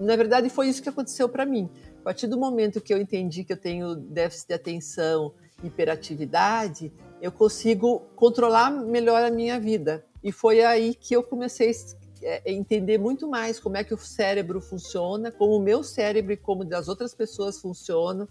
na 0.00 0.16
verdade, 0.16 0.50
foi 0.50 0.66
isso 0.68 0.82
que 0.82 0.88
aconteceu 0.88 1.28
para 1.28 1.46
mim 1.46 1.70
partir 2.02 2.26
do 2.26 2.38
momento 2.38 2.80
que 2.80 2.92
eu 2.92 2.98
entendi 3.00 3.44
que 3.44 3.52
eu 3.52 3.56
tenho 3.56 3.94
déficit 3.94 4.48
de 4.48 4.54
atenção, 4.54 5.32
hiperatividade, 5.62 6.92
eu 7.20 7.32
consigo 7.32 8.00
controlar 8.14 8.70
melhor 8.70 9.22
a 9.24 9.30
minha 9.30 9.58
vida. 9.58 10.04
E 10.22 10.32
foi 10.32 10.62
aí 10.62 10.94
que 10.94 11.14
eu 11.14 11.22
comecei 11.22 11.70
a 11.70 11.74
é, 12.22 12.52
entender 12.52 12.98
muito 12.98 13.28
mais 13.28 13.58
como 13.58 13.76
é 13.76 13.84
que 13.84 13.94
o 13.94 13.98
cérebro 13.98 14.60
funciona, 14.60 15.30
como 15.30 15.56
o 15.56 15.60
meu 15.60 15.82
cérebro 15.82 16.32
e 16.32 16.36
como 16.36 16.64
das 16.64 16.88
outras 16.88 17.14
pessoas 17.14 17.58
funcionam, 17.58 18.28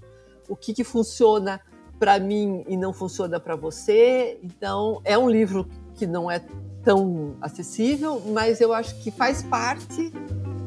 o 0.47 0.55
que, 0.55 0.73
que 0.73 0.83
funciona 0.83 1.61
para 1.99 2.19
mim 2.19 2.63
e 2.67 2.77
não 2.77 2.93
funciona 2.93 3.39
para 3.39 3.55
você. 3.55 4.39
Então, 4.43 5.01
é 5.03 5.17
um 5.17 5.29
livro 5.29 5.67
que 5.95 6.05
não 6.05 6.29
é 6.29 6.41
tão 6.83 7.35
acessível, 7.41 8.21
mas 8.27 8.61
eu 8.61 8.71
acho 8.71 8.95
que 9.01 9.11
faz 9.11 9.43
parte 9.43 10.11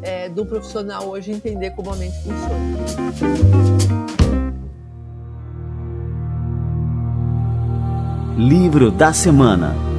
é, 0.02 0.28
do 0.28 0.44
profissional 0.46 1.08
hoje 1.08 1.32
entender 1.32 1.70
como 1.70 1.92
a 1.92 1.96
mente 1.96 2.16
funciona. 2.22 3.70
Livro 8.36 8.90
da 8.90 9.12
Semana 9.12 9.90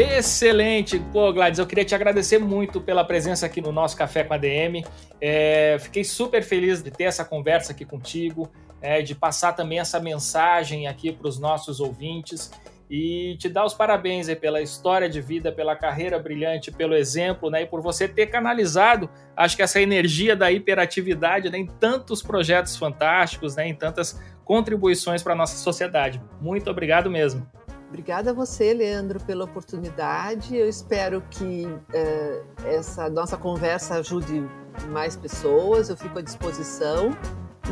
Excelente! 0.00 1.00
Pô, 1.12 1.32
Gladys, 1.32 1.58
eu 1.58 1.66
queria 1.66 1.84
te 1.84 1.92
agradecer 1.92 2.38
muito 2.38 2.80
pela 2.80 3.02
presença 3.02 3.46
aqui 3.46 3.60
no 3.60 3.72
nosso 3.72 3.96
Café 3.96 4.22
com 4.22 4.32
a 4.32 4.36
DM. 4.36 4.84
É, 5.20 5.76
fiquei 5.80 6.04
super 6.04 6.40
feliz 6.44 6.80
de 6.80 6.90
ter 6.90 7.04
essa 7.04 7.24
conversa 7.24 7.72
aqui 7.72 7.84
contigo 7.84 8.48
é, 8.80 9.02
de 9.02 9.14
passar 9.14 9.52
também 9.52 9.78
essa 9.78 10.00
mensagem 10.00 10.86
aqui 10.86 11.12
para 11.12 11.28
os 11.28 11.38
nossos 11.38 11.80
ouvintes 11.80 12.50
e 12.90 13.36
te 13.38 13.48
dar 13.48 13.66
os 13.66 13.74
parabéns 13.74 14.28
aí 14.28 14.36
pela 14.36 14.62
história 14.62 15.08
de 15.08 15.20
vida, 15.20 15.52
pela 15.52 15.76
carreira 15.76 16.18
brilhante, 16.18 16.70
pelo 16.70 16.94
exemplo, 16.94 17.50
né, 17.50 17.62
e 17.62 17.66
por 17.66 17.82
você 17.82 18.08
ter 18.08 18.28
canalizado, 18.28 19.10
acho 19.36 19.56
que 19.56 19.62
essa 19.62 19.80
energia 19.80 20.34
da 20.34 20.50
hiperatividade 20.50 21.50
né, 21.50 21.58
em 21.58 21.66
tantos 21.66 22.22
projetos 22.22 22.76
fantásticos, 22.76 23.56
né, 23.56 23.68
em 23.68 23.74
tantas 23.74 24.18
contribuições 24.44 25.22
para 25.22 25.34
a 25.34 25.36
nossa 25.36 25.56
sociedade. 25.56 26.20
Muito 26.40 26.70
obrigado 26.70 27.10
mesmo. 27.10 27.46
Obrigada 27.88 28.30
a 28.30 28.34
você, 28.34 28.74
Leandro, 28.74 29.18
pela 29.20 29.44
oportunidade. 29.44 30.54
Eu 30.54 30.68
espero 30.68 31.22
que 31.30 31.64
uh, 31.66 32.66
essa 32.66 33.08
nossa 33.08 33.36
conversa 33.36 33.94
ajude 33.94 34.46
mais 34.90 35.16
pessoas. 35.16 35.88
Eu 35.88 35.96
fico 35.96 36.18
à 36.18 36.22
disposição 36.22 37.16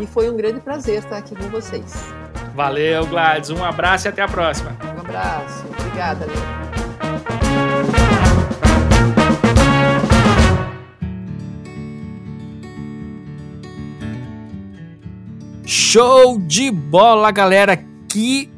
e 0.01 0.07
foi 0.07 0.31
um 0.31 0.37
grande 0.37 0.61
prazer 0.61 0.99
estar 0.99 1.19
aqui 1.19 1.35
com 1.35 1.49
vocês. 1.49 1.95
Valeu, 2.55 3.07
Gladys. 3.07 3.51
Um 3.51 3.65
abraço 3.65 4.07
e 4.07 4.09
até 4.09 4.23
a 4.23 4.29
próxima. 4.29 4.77
Um 4.97 5.01
abraço. 5.01 5.65
Obrigada, 5.79 6.27
Leandro. 6.27 6.67
Show 15.65 16.39
de 16.39 16.71
bola, 16.71 17.31
galera! 17.31 17.77
Que 18.09 18.51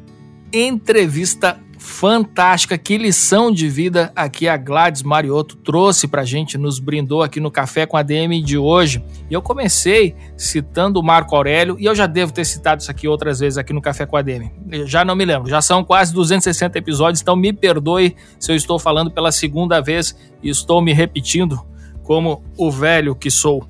entrevista 0.53 1.59
fantástica, 1.89 2.77
que 2.77 2.97
lição 2.97 3.51
de 3.51 3.67
vida 3.67 4.11
aqui 4.15 4.47
a 4.47 4.55
Gladys 4.55 5.01
Mariotto 5.01 5.57
trouxe 5.57 6.07
pra 6.07 6.23
gente, 6.23 6.57
nos 6.57 6.79
brindou 6.79 7.23
aqui 7.23 7.39
no 7.39 7.49
Café 7.49 7.85
com 7.85 7.97
a 7.97 8.03
DM 8.03 8.41
de 8.41 8.57
hoje. 8.57 9.03
E 9.29 9.33
eu 9.33 9.41
comecei 9.41 10.15
citando 10.37 10.99
o 10.99 11.03
Marco 11.03 11.35
Aurélio, 11.35 11.75
e 11.79 11.85
eu 11.85 11.95
já 11.95 12.05
devo 12.05 12.31
ter 12.31 12.45
citado 12.45 12.81
isso 12.81 12.91
aqui 12.91 13.07
outras 13.07 13.39
vezes 13.39 13.57
aqui 13.57 13.73
no 13.73 13.81
Café 13.81 14.05
com 14.05 14.15
a 14.15 14.21
DM. 14.21 14.51
já 14.85 15.03
não 15.03 15.15
me 15.15 15.25
lembro, 15.25 15.49
já 15.49 15.61
são 15.61 15.83
quase 15.83 16.13
260 16.13 16.77
episódios, 16.77 17.21
então 17.21 17.35
me 17.35 17.51
perdoe 17.51 18.15
se 18.39 18.51
eu 18.51 18.55
estou 18.55 18.77
falando 18.77 19.09
pela 19.09 19.31
segunda 19.31 19.81
vez 19.81 20.15
e 20.43 20.49
estou 20.49 20.81
me 20.81 20.93
repetindo 20.93 21.59
como 22.03 22.43
o 22.55 22.71
velho 22.71 23.15
que 23.15 23.31
sou. 23.31 23.67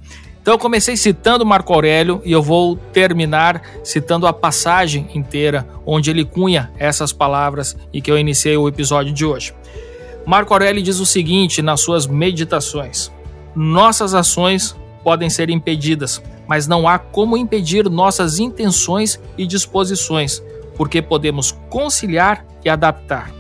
Então 0.50 0.56
eu 0.56 0.60
comecei 0.60 0.98
citando 0.98 1.46
Marco 1.46 1.72
Aurélio 1.72 2.24
e 2.26 2.32
eu 2.32 2.42
vou 2.42 2.76
terminar 2.76 3.62
citando 3.84 4.26
a 4.26 4.34
passagem 4.34 5.08
inteira 5.14 5.70
onde 5.86 6.10
ele 6.10 6.26
cunha 6.26 6.72
essas 6.80 7.14
palavras 7.14 7.78
e 7.94 8.02
que 8.02 8.10
eu 8.10 8.18
iniciei 8.18 8.58
o 8.58 8.68
episódio 8.68 9.14
de 9.14 9.24
hoje. 9.24 9.54
Marco 10.26 10.52
Aurélio 10.52 10.82
diz 10.82 10.98
o 10.98 11.06
seguinte 11.06 11.62
nas 11.62 11.82
suas 11.82 12.08
meditações: 12.08 13.12
Nossas 13.56 14.16
ações 14.16 14.76
podem 15.04 15.30
ser 15.30 15.52
impedidas, 15.52 16.20
mas 16.48 16.66
não 16.66 16.88
há 16.88 16.98
como 16.98 17.38
impedir 17.38 17.88
nossas 17.88 18.40
intenções 18.40 19.22
e 19.38 19.46
disposições, 19.46 20.42
porque 20.76 21.00
podemos 21.00 21.52
conciliar 21.70 22.44
e 22.66 22.70
adaptar. 22.70 23.32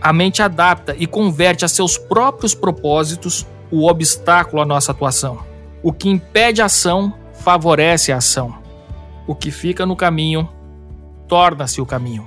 A 0.00 0.14
mente 0.14 0.40
adapta 0.40 0.96
e 0.98 1.06
converte 1.06 1.62
a 1.62 1.68
seus 1.68 1.98
próprios 1.98 2.54
propósitos 2.54 3.46
o 3.70 3.86
obstáculo 3.86 4.62
à 4.62 4.64
nossa 4.64 4.92
atuação. 4.92 5.52
O 5.84 5.92
que 5.92 6.08
impede 6.08 6.62
a 6.62 6.64
ação 6.64 7.12
favorece 7.34 8.10
a 8.10 8.16
ação. 8.16 8.54
O 9.26 9.34
que 9.34 9.50
fica 9.50 9.84
no 9.84 9.94
caminho 9.94 10.48
torna-se 11.28 11.78
o 11.78 11.84
caminho. 11.84 12.24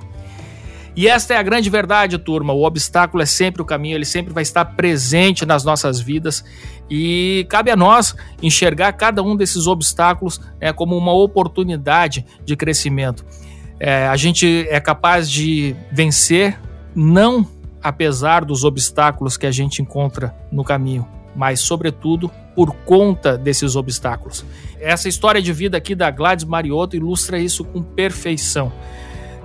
E 0.94 1.08
esta 1.08 1.34
é 1.34 1.36
a 1.36 1.42
grande 1.42 1.68
verdade, 1.68 2.16
turma. 2.18 2.52
O 2.52 2.64
obstáculo 2.64 3.20
é 3.20 3.26
sempre 3.26 3.60
o 3.60 3.64
caminho, 3.64 3.96
ele 3.96 4.04
sempre 4.04 4.32
vai 4.32 4.44
estar 4.44 4.64
presente 4.64 5.44
nas 5.44 5.64
nossas 5.64 5.98
vidas 6.00 6.44
e 6.88 7.46
cabe 7.50 7.72
a 7.72 7.76
nós 7.76 8.14
enxergar 8.40 8.92
cada 8.92 9.24
um 9.24 9.34
desses 9.36 9.66
obstáculos 9.66 10.40
né, 10.60 10.72
como 10.72 10.96
uma 10.96 11.12
oportunidade 11.12 12.24
de 12.44 12.54
crescimento. 12.54 13.26
É, 13.80 14.06
a 14.06 14.16
gente 14.16 14.68
é 14.70 14.78
capaz 14.78 15.28
de 15.28 15.74
vencer, 15.90 16.60
não 16.94 17.44
apesar 17.82 18.44
dos 18.44 18.62
obstáculos 18.62 19.36
que 19.36 19.46
a 19.46 19.50
gente 19.50 19.82
encontra 19.82 20.32
no 20.52 20.62
caminho, 20.62 21.06
mas, 21.34 21.58
sobretudo, 21.58 22.30
por 22.58 22.74
conta 22.74 23.38
desses 23.38 23.76
obstáculos. 23.76 24.44
Essa 24.80 25.08
história 25.08 25.40
de 25.40 25.52
vida 25.52 25.76
aqui 25.76 25.94
da 25.94 26.10
Gladys 26.10 26.44
Mariotto 26.44 26.96
ilustra 26.96 27.38
isso 27.38 27.64
com 27.64 27.80
perfeição 27.80 28.72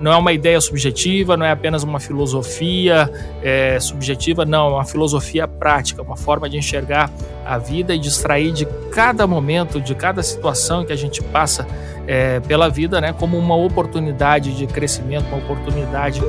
não 0.00 0.12
é 0.12 0.16
uma 0.16 0.32
ideia 0.32 0.60
subjetiva, 0.60 1.36
não 1.36 1.46
é 1.46 1.52
apenas 1.52 1.84
uma 1.84 2.00
filosofia 2.00 3.08
é, 3.40 3.78
subjetiva, 3.78 4.44
não, 4.44 4.66
é 4.66 4.72
uma 4.72 4.84
filosofia 4.84 5.46
prática, 5.46 6.02
uma 6.02 6.16
forma 6.16 6.50
de 6.50 6.56
enxergar 6.56 7.08
a 7.46 7.56
vida 7.58 7.94
e 7.94 7.98
distrair 7.98 8.50
de 8.50 8.66
cada 8.90 9.24
momento, 9.24 9.80
de 9.80 9.94
cada 9.94 10.20
situação 10.20 10.84
que 10.84 10.92
a 10.92 10.96
gente 10.96 11.22
passa 11.22 11.64
é, 12.08 12.40
pela 12.40 12.68
vida, 12.68 13.00
né, 13.00 13.12
como 13.12 13.38
uma 13.38 13.54
oportunidade 13.54 14.56
de 14.56 14.66
crescimento, 14.66 15.26
uma 15.28 15.38
oportunidade 15.38 16.20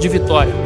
de 0.00 0.08
vitória. 0.08 0.63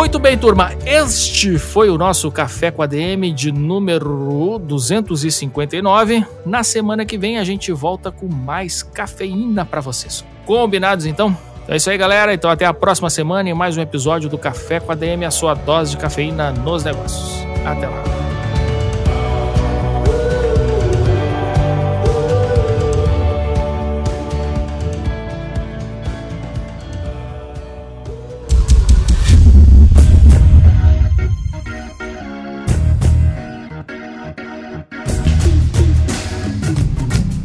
Muito 0.00 0.18
bem, 0.18 0.38
turma. 0.38 0.70
Este 0.86 1.58
foi 1.58 1.90
o 1.90 1.98
nosso 1.98 2.32
Café 2.32 2.70
com 2.70 2.80
a 2.80 2.86
DM 2.86 3.30
de 3.34 3.52
número 3.52 4.58
259. 4.58 6.24
Na 6.46 6.64
semana 6.64 7.04
que 7.04 7.18
vem 7.18 7.36
a 7.36 7.44
gente 7.44 7.70
volta 7.70 8.10
com 8.10 8.26
mais 8.26 8.82
cafeína 8.82 9.62
para 9.62 9.82
vocês. 9.82 10.24
Combinados 10.46 11.04
então? 11.04 11.36
Então 11.62 11.74
é 11.74 11.76
isso 11.76 11.90
aí, 11.90 11.98
galera. 11.98 12.32
Então 12.32 12.50
até 12.50 12.64
a 12.64 12.72
próxima 12.72 13.10
semana 13.10 13.50
em 13.50 13.54
mais 13.54 13.76
um 13.76 13.82
episódio 13.82 14.30
do 14.30 14.38
Café 14.38 14.80
com 14.80 14.90
a 14.90 14.94
DM, 14.94 15.26
a 15.26 15.30
sua 15.30 15.52
dose 15.52 15.90
de 15.90 15.98
cafeína 15.98 16.50
nos 16.50 16.82
negócios. 16.82 17.46
Até 17.66 17.86
lá. 17.86 18.19